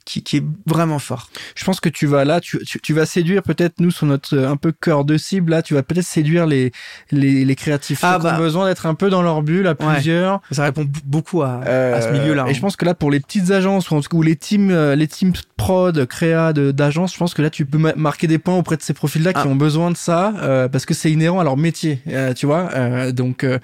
qui 0.05 0.23
qui 0.23 0.37
est 0.37 0.43
vraiment 0.65 0.97
fort. 0.99 1.29
Je 1.55 1.63
pense 1.63 1.79
que 1.79 1.89
tu 1.89 2.07
vas 2.07 2.25
là, 2.25 2.39
tu, 2.39 2.57
tu, 2.65 2.79
tu 2.81 2.93
vas 2.93 3.05
séduire 3.05 3.43
peut-être 3.43 3.79
nous 3.79 3.91
sur 3.91 4.07
notre 4.07 4.35
euh, 4.35 4.49
un 4.49 4.57
peu 4.57 4.71
cœur 4.71 5.05
de 5.05 5.15
cible 5.17 5.51
là, 5.51 5.61
tu 5.61 5.73
vas 5.75 5.83
peut-être 5.83 6.05
séduire 6.05 6.47
les 6.47 6.71
les, 7.11 7.45
les 7.45 7.55
créatifs 7.55 7.99
Ah, 8.03 8.17
qui 8.19 8.25
ont 8.25 8.29
bah. 8.31 8.37
besoin 8.37 8.65
d'être 8.67 8.85
un 8.87 8.95
peu 8.95 9.09
dans 9.09 9.21
leur 9.21 9.41
bulle 9.43 9.67
à 9.67 9.71
Ouais. 9.79 9.93
plusieurs. 9.93 10.41
Ça 10.51 10.63
répond 10.63 10.85
beaucoup 11.05 11.43
à, 11.43 11.61
Euh, 11.67 11.97
à 11.97 12.01
ce 12.01 12.09
milieu-là. 12.09 12.45
Et 12.47 12.49
hein. 12.49 12.53
je 12.53 12.59
pense 12.59 12.75
que 12.75 12.85
là, 12.85 12.93
pour 12.95 13.11
les 13.11 13.19
petites 13.19 13.51
agences 13.51 13.89
ou, 13.91 13.95
en 13.95 14.01
tout 14.01 14.09
cas, 14.09 14.17
ou 14.17 14.21
les 14.23 14.35
teams, 14.35 14.71
euh, 14.71 14.95
les 14.95 15.07
teams 15.07 15.33
prod, 15.57 16.05
créa 16.07 16.51
d'agences, 16.53 17.13
je 17.13 17.17
pense 17.19 17.33
que 17.35 17.41
là, 17.43 17.49
tu 17.51 17.65
peux 17.65 17.77
ma- 17.77 17.93
marquer 17.95 18.25
des 18.27 18.39
points 18.39 18.57
auprès 18.57 18.77
de 18.77 18.81
ces 18.81 18.93
profils-là 18.93 19.33
qui 19.33 19.41
Ah. 19.43 19.47
ont 19.47 19.55
besoin 19.55 19.91
de 19.91 19.97
ça, 19.97 20.33
euh, 20.41 20.67
parce 20.67 20.85
que 20.85 20.93
c'est 20.95 21.11
inhérent 21.11 21.39
à 21.39 21.43
leur 21.43 21.57
métier, 21.57 22.01
euh, 22.07 22.33
tu 22.33 22.47
vois. 22.47 22.69
euh, 22.73 23.11
donc, 23.11 23.43
euh, 23.43 23.59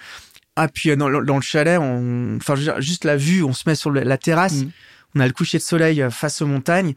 Ah, 0.60 0.68
puis 0.68 0.96
dans, 0.98 1.08
le- 1.08 1.24
dans 1.24 1.36
le 1.36 1.42
chalet, 1.42 1.78
on, 1.80 2.36
enfin, 2.38 2.56
je 2.56 2.62
veux 2.62 2.66
dire, 2.74 2.82
juste 2.82 3.06
la 3.06 3.16
vue, 3.16 3.44
on 3.44 3.54
se 3.54 3.64
met 3.68 3.76
sur 3.76 3.92
la 3.92 4.18
terrasse, 4.18 4.64
Mm. 4.64 4.70
on 5.16 5.20
a 5.22 5.28
le 5.28 5.34
coucher 5.34 5.58
de 5.60 5.64
soleil 5.64 6.02
euh, 6.02 6.10
face 6.10 6.42
aux 6.42 6.48
montagnes. 6.48 6.94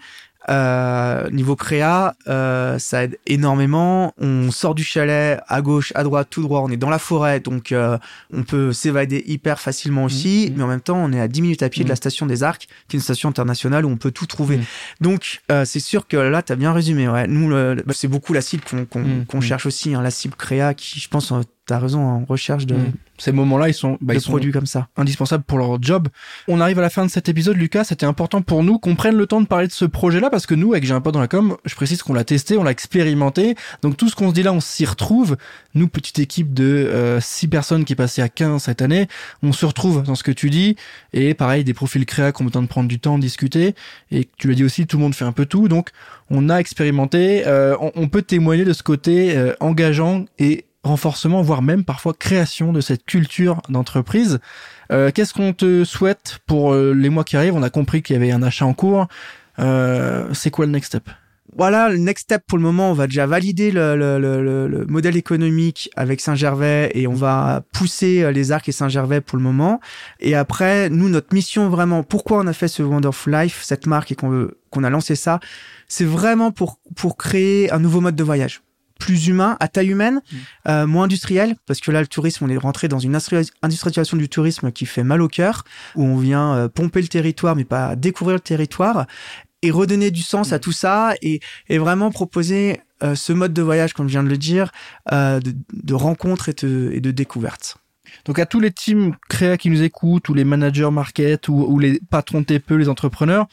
Euh, 0.49 1.29
niveau 1.31 1.55
créa, 1.55 2.15
euh, 2.27 2.79
ça 2.79 3.05
aide 3.05 3.19
énormément. 3.27 4.15
On 4.19 4.51
sort 4.51 4.75
du 4.75 4.83
chalet 4.83 5.39
à 5.47 5.61
gauche, 5.61 5.93
à 5.95 6.03
droite, 6.03 6.29
tout 6.31 6.41
droit. 6.43 6.61
On 6.65 6.71
est 6.71 6.79
dans 6.79 6.89
la 6.89 6.99
forêt, 6.99 7.41
donc 7.41 7.73
euh, 7.73 7.99
on 8.33 8.43
peut 8.43 8.73
s'évader 8.73 9.23
hyper 9.27 9.61
facilement 9.61 10.05
aussi. 10.05 10.49
Mhm. 10.51 10.57
Mais 10.57 10.65
en 10.65 10.67
même 10.67 10.81
temps, 10.81 10.97
on 10.97 11.13
est 11.13 11.21
à 11.21 11.29
10 11.29 11.43
minutes 11.43 11.63
à 11.63 11.69
pied 11.69 11.85
de 11.85 11.91
la 11.91 11.95
station 11.97 12.25
des 12.25 12.43
Arcs, 12.43 12.67
qui 12.89 12.97
est 12.97 12.99
une 12.99 13.03
station 13.03 13.29
internationale 13.29 13.85
où 13.85 13.91
on 13.91 13.99
peut 13.99 14.11
tout 14.13 14.27
trouver. 14.27 14.61
Donc 15.03 15.43
euh, 15.53 15.67
c'est 15.67 15.79
sûr 15.79 16.09
que 16.09 16.17
là, 16.17 16.41
t'as 16.43 16.57
bien 16.57 16.73
résumé. 16.73 17.07
Ouais. 17.07 17.27
Nous, 17.27 17.51
le- 17.51 17.77
c'est 17.93 18.09
beaucoup 18.09 18.33
la 18.33 18.41
cible 18.41 18.63
qu'on 18.69 18.87
qu'on 18.87 19.25
qu'on 19.29 19.41
cherche 19.43 19.67
aussi, 19.67 19.95
hein, 19.95 20.01
la 20.03 20.11
cible 20.11 20.35
créa, 20.37 20.73
qui, 20.73 21.01
je 21.01 21.09
pense, 21.09 21.33
euh, 21.33 21.43
t'as 21.67 21.79
raison, 21.79 22.01
en 22.01 22.25
recherche 22.25 22.67
de, 22.67 22.75
Mm. 22.75 22.93
ces 23.19 23.33
moments-là, 23.33 23.69
ils 23.69 23.75
sont, 23.75 23.97
bah, 24.01 24.15
de 24.15 24.19
ils 24.19 24.23
sont 24.23 24.31
produits 24.33 24.51
comme 24.51 24.67
ça. 24.67 24.89
indispensables 24.97 25.45
pour 25.45 25.59
leur 25.59 25.81
job. 25.83 26.09
On 26.49 26.61
arrive 26.61 26.79
à 26.79 26.83
la 26.83 26.91
fin 26.91 27.05
de 27.05 27.11
cet 27.11 27.29
épisode, 27.29 27.57
Lucas. 27.57 27.85
C'était 27.85 28.07
important 28.07 28.43
pour 28.43 28.65
nous 28.65 28.79
qu'on 28.79 28.97
prenne 28.97 29.15
le 29.15 29.27
temps 29.27 29.41
de 29.41 29.47
parler 29.47 29.69
de 29.69 29.73
ce 29.73 29.85
projet-là 29.85 30.31
parce 30.31 30.47
que 30.47 30.55
nous, 30.55 30.73
avec 30.73 30.85
J'ai 30.85 30.95
un 30.95 31.01
pote 31.01 31.15
dans 31.15 31.21
la 31.21 31.29
com, 31.29 31.57
je 31.65 31.75
précise 31.75 32.03
qu'on 32.03 32.15
l'a 32.15 32.25
testé, 32.25 32.57
on 32.57 32.65
l'a 32.65 32.71
expérimenté. 32.71 33.55
Donc 33.83 33.97
tout 33.97 34.09
ce 34.09 34.17
qu'on 34.17 34.31
se 34.31 34.35
dit 34.35 34.43
là, 34.43 34.53
on 34.53 34.61
s'y 34.61 34.85
retrouve. 34.85 35.37
Nous, 35.75 35.87
petite 35.87 36.19
équipe 36.19 36.53
de 36.55 36.65
euh, 36.65 37.21
6 37.21 37.49
personnes 37.49 37.85
qui 37.85 37.93
est 37.93 37.97
passée 37.97 38.23
à 38.23 38.29
15 38.29 38.63
cette 38.63 38.83
année, 38.83 39.07
on 39.43 39.53
se 39.53 39.67
retrouve 39.67 40.03
dans 40.03 40.15
ce 40.15 40.23
que 40.25 40.33
tu 40.33 40.51
dis. 40.51 40.77
Et 41.13 41.35
pareil, 41.35 41.63
des 41.63 41.75
profils 41.75 42.05
créa 42.07 42.33
qui 42.33 42.43
ont 42.43 42.47
besoin 42.47 42.63
de 42.63 42.69
prendre 42.69 42.89
du 42.89 42.99
temps, 42.99 43.17
de 43.17 43.23
discuter. 43.23 43.75
Et 44.11 44.29
tu 44.39 44.49
l'as 44.49 44.55
dit 44.55 44.65
aussi, 44.65 44.87
tout 44.87 44.97
le 44.97 45.03
monde 45.03 45.15
fait 45.15 45.25
un 45.25 45.33
peu 45.33 45.47
tout. 45.47 45.69
Donc 45.69 45.91
on 46.31 46.49
a 46.49 46.57
expérimenté. 46.57 47.47
Euh, 47.47 47.77
on, 47.81 47.93
on 47.95 48.09
peut 48.09 48.23
témoigner 48.23 48.65
de 48.65 48.73
ce 48.73 48.83
côté 48.83 49.37
euh, 49.37 49.55
engageant 49.61 50.25
et 50.39 50.65
renforcement, 50.83 51.43
voire 51.43 51.63
même 51.63 51.85
parfois 51.85 52.15
création 52.15 52.73
de 52.73 52.81
cette 52.81 53.05
culture 53.05 53.61
d'entreprise. 53.69 54.39
Euh, 54.93 55.11
Qu'est-ce 55.15 55.35
qu'on 55.35 55.53
te 55.53 55.85
souhaite 55.85 56.39
pour 56.47 56.73
euh, 56.73 56.93
les 56.95 57.11
mois 57.11 57.25
qui 57.25 57.37
arrivent? 57.37 57.55
On 57.55 57.63
a 57.63 57.71
compris 57.71 58.03
qu'il 58.03 58.15
y 58.15 58.17
avait 58.17 58.33
un 58.33 58.43
achat 58.43 58.65
en 58.67 58.75
cours. 58.75 59.07
Euh, 59.59 60.29
C'est 60.33 60.51
quoi 60.51 60.67
le 60.67 60.73
next 60.73 60.89
step? 60.89 61.09
Voilà, 61.57 61.89
le 61.89 61.99
next 61.99 62.25
step 62.25 62.45
pour 62.47 62.59
le 62.59 62.63
moment, 62.63 62.93
on 62.93 62.95
va 62.95 63.09
déjà 63.09 63.27
valider 63.27 63.73
le, 63.73 63.97
le, 63.97 64.21
le, 64.21 64.41
le- 64.41 64.69
le 64.69 64.87
modèle 64.87 65.17
économique 65.17 65.91
avec 65.97 66.21
Saint-Gervais 66.21 66.93
et 66.95 67.09
on 67.09 67.13
va 67.15 67.63
pousser 67.73 68.23
euh, 68.23 68.31
les 68.31 68.53
arcs 68.53 68.69
et 68.69 68.73
Saint-Gervais 68.73 69.21
pour 69.21 69.37
le 69.37 69.43
moment. 69.43 69.81
Et 70.21 70.37
après, 70.37 70.89
nous, 70.91 71.09
notre 71.09 71.35
mission 71.35 71.69
vraiment, 71.69 72.05
pourquoi 72.05 72.39
on 72.39 72.47
a 72.47 72.53
fait 72.53 72.69
ce 72.69 72.85
Wonderful 72.85 73.33
Life, 73.35 73.63
cette 73.65 73.89
marque 73.89 74.13
et 74.13 74.15
qu'on 74.15 74.49
qu'on 74.71 74.85
a 74.85 74.91
lancé 74.91 75.17
ça, 75.17 75.41
c'est 75.89 76.05
vraiment 76.05 76.53
pour, 76.53 76.79
pour 76.95 77.17
créer 77.17 77.73
un 77.73 77.81
nouveau 77.81 78.01
mode 78.01 78.15
de 78.15 78.23
voyage 78.23 78.63
plus 79.01 79.27
humain, 79.27 79.57
à 79.59 79.67
taille 79.67 79.89
humaine, 79.89 80.21
euh, 80.69 80.87
moins 80.87 81.05
industriel, 81.05 81.57
parce 81.67 81.81
que 81.81 81.91
là, 81.91 82.01
le 82.01 82.07
tourisme, 82.07 82.45
on 82.45 82.49
est 82.49 82.57
rentré 82.57 82.87
dans 82.87 83.01
une 83.01 83.17
industri- 83.17 83.51
industrialisation 83.63 84.17
du 84.17 84.29
tourisme 84.29 84.71
qui 84.71 84.87
fait 84.87 85.03
mal 85.03 85.21
au 85.23 85.29
cœur, 85.29 85.65
où 85.97 86.05
on 86.05 86.17
vient 86.17 86.55
euh, 86.55 86.69
pomper 86.69 87.03
le 87.03 87.09
territoire, 87.09 87.57
mais 87.57 87.65
pas 87.65 87.97
découvrir 87.97 88.35
le 88.37 88.41
territoire, 88.41 89.07
et 89.63 89.71
redonner 89.71 90.11
du 90.11 90.23
sens 90.23 90.53
à 90.53 90.59
tout 90.59 90.73
ça, 90.73 91.15
et, 91.23 91.41
et 91.69 91.79
vraiment 91.79 92.11
proposer 92.13 92.81
euh, 93.03 93.15
ce 93.15 93.33
mode 93.33 93.53
de 93.53 93.63
voyage, 93.63 93.93
comme 93.95 94.07
je 94.07 94.13
viens 94.13 94.23
de 94.23 94.29
le 94.29 94.39
dire, 94.39 94.71
de, 95.11 95.41
de 95.73 95.95
rencontre 95.95 96.51
et 96.51 96.55
de, 96.63 96.91
et 96.93 97.01
de 97.01 97.11
découverte. 97.11 97.79
Donc 98.25 98.39
à 98.39 98.47
tous 98.47 98.61
les 98.61 98.71
teams 98.71 99.15
créa 99.29 99.57
qui 99.57 99.71
nous 99.71 99.83
écoutent, 99.83 100.29
ou 100.29 100.35
les 100.35 100.45
managers 100.45 100.91
market, 100.91 101.49
ou, 101.49 101.65
ou 101.69 101.79
les 101.79 102.01
patrons 102.11 102.45
TPE, 102.45 102.77
les 102.77 102.89
entrepreneurs, 102.89 103.47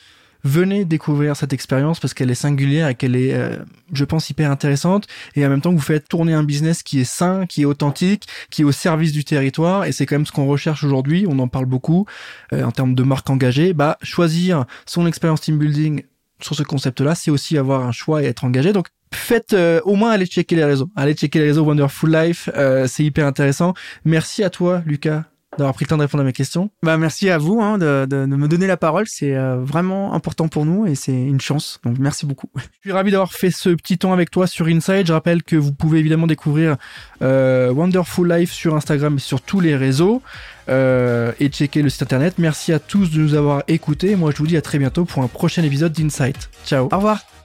venez 0.47 0.85
découvrir 0.85 1.35
cette 1.35 1.53
expérience 1.53 1.99
parce 1.99 2.13
qu'elle 2.13 2.31
est 2.31 2.35
singulière 2.35 2.87
et 2.87 2.95
qu'elle 2.95 3.15
est, 3.15 3.33
euh, 3.33 3.57
je 3.93 4.05
pense, 4.05 4.29
hyper 4.29 4.49
intéressante. 4.49 5.07
Et 5.35 5.45
en 5.45 5.49
même 5.49 5.61
temps, 5.61 5.71
vous 5.71 5.79
faites 5.79 6.07
tourner 6.07 6.33
un 6.33 6.43
business 6.43 6.83
qui 6.83 6.99
est 6.99 7.09
sain, 7.09 7.45
qui 7.45 7.63
est 7.63 7.65
authentique, 7.65 8.27
qui 8.49 8.61
est 8.61 8.65
au 8.65 8.71
service 8.71 9.11
du 9.11 9.23
territoire. 9.23 9.85
Et 9.85 9.91
c'est 9.91 10.05
quand 10.05 10.15
même 10.15 10.25
ce 10.25 10.31
qu'on 10.31 10.47
recherche 10.47 10.83
aujourd'hui. 10.83 11.25
On 11.27 11.37
en 11.39 11.47
parle 11.47 11.65
beaucoup 11.65 12.05
euh, 12.53 12.63
en 12.63 12.71
termes 12.71 12.95
de 12.95 13.03
marque 13.03 13.29
engagée. 13.29 13.73
Bah, 13.73 13.97
choisir 14.01 14.65
son 14.85 15.05
expérience 15.05 15.41
team 15.41 15.57
building 15.57 16.03
sur 16.41 16.55
ce 16.55 16.63
concept-là, 16.63 17.15
c'est 17.15 17.31
aussi 17.31 17.57
avoir 17.57 17.85
un 17.85 17.91
choix 17.91 18.23
et 18.23 18.25
être 18.25 18.43
engagé. 18.43 18.73
Donc 18.73 18.87
faites 19.13 19.53
euh, 19.53 19.81
au 19.83 19.95
moins 19.95 20.11
aller 20.11 20.25
checker 20.25 20.55
les 20.55 20.65
réseaux. 20.65 20.89
Allez 20.95 21.13
checker 21.13 21.39
les 21.39 21.45
réseaux 21.45 21.63
Wonderful 21.63 22.11
Life, 22.11 22.49
euh, 22.55 22.87
c'est 22.87 23.03
hyper 23.03 23.25
intéressant. 23.25 23.73
Merci 24.05 24.43
à 24.43 24.49
toi, 24.49 24.81
Lucas, 24.85 25.23
d'avoir 25.57 25.73
pris 25.73 25.85
le 25.85 25.89
temps 25.89 25.97
de 25.97 26.03
répondre 26.03 26.21
à 26.23 26.25
mes 26.25 26.33
questions. 26.33 26.69
Bah, 26.83 26.97
merci 26.97 27.29
à 27.29 27.37
vous 27.37 27.61
hein, 27.61 27.77
de, 27.77 28.05
de, 28.09 28.25
de 28.25 28.35
me 28.35 28.47
donner 28.47 28.67
la 28.67 28.77
parole, 28.77 29.05
c'est 29.07 29.35
euh, 29.35 29.57
vraiment 29.57 30.13
important 30.13 30.47
pour 30.47 30.65
nous 30.65 30.85
et 30.85 30.95
c'est 30.95 31.13
une 31.13 31.41
chance, 31.41 31.79
donc 31.83 31.97
merci 31.99 32.25
beaucoup. 32.25 32.49
Je 32.55 32.61
suis 32.81 32.91
ravi 32.91 33.11
d'avoir 33.11 33.33
fait 33.33 33.51
ce 33.51 33.69
petit 33.69 33.97
temps 33.97 34.13
avec 34.13 34.31
toi 34.31 34.47
sur 34.47 34.67
Inside. 34.67 35.07
Je 35.07 35.13
rappelle 35.13 35.43
que 35.43 35.55
vous 35.55 35.73
pouvez 35.73 35.99
évidemment 35.99 36.27
découvrir 36.27 36.77
euh, 37.21 37.71
Wonderful 37.71 38.31
Life 38.31 38.51
sur 38.51 38.75
Instagram 38.75 39.15
et 39.15 39.19
sur 39.19 39.41
tous 39.41 39.59
les 39.59 39.75
réseaux 39.75 40.21
euh, 40.69 41.31
et 41.39 41.49
checker 41.49 41.81
le 41.81 41.89
site 41.89 42.03
internet. 42.03 42.35
Merci 42.37 42.73
à 42.73 42.79
tous 42.79 43.11
de 43.11 43.19
nous 43.19 43.33
avoir 43.33 43.63
écoutés. 43.67 44.15
Moi, 44.15 44.31
je 44.31 44.37
vous 44.37 44.47
dis 44.47 44.57
à 44.57 44.61
très 44.61 44.79
bientôt 44.79 45.05
pour 45.05 45.23
un 45.23 45.27
prochain 45.27 45.63
épisode 45.63 45.93
d'Insight. 45.93 46.49
Ciao. 46.65 46.87
Au 46.91 46.95
revoir 46.97 47.36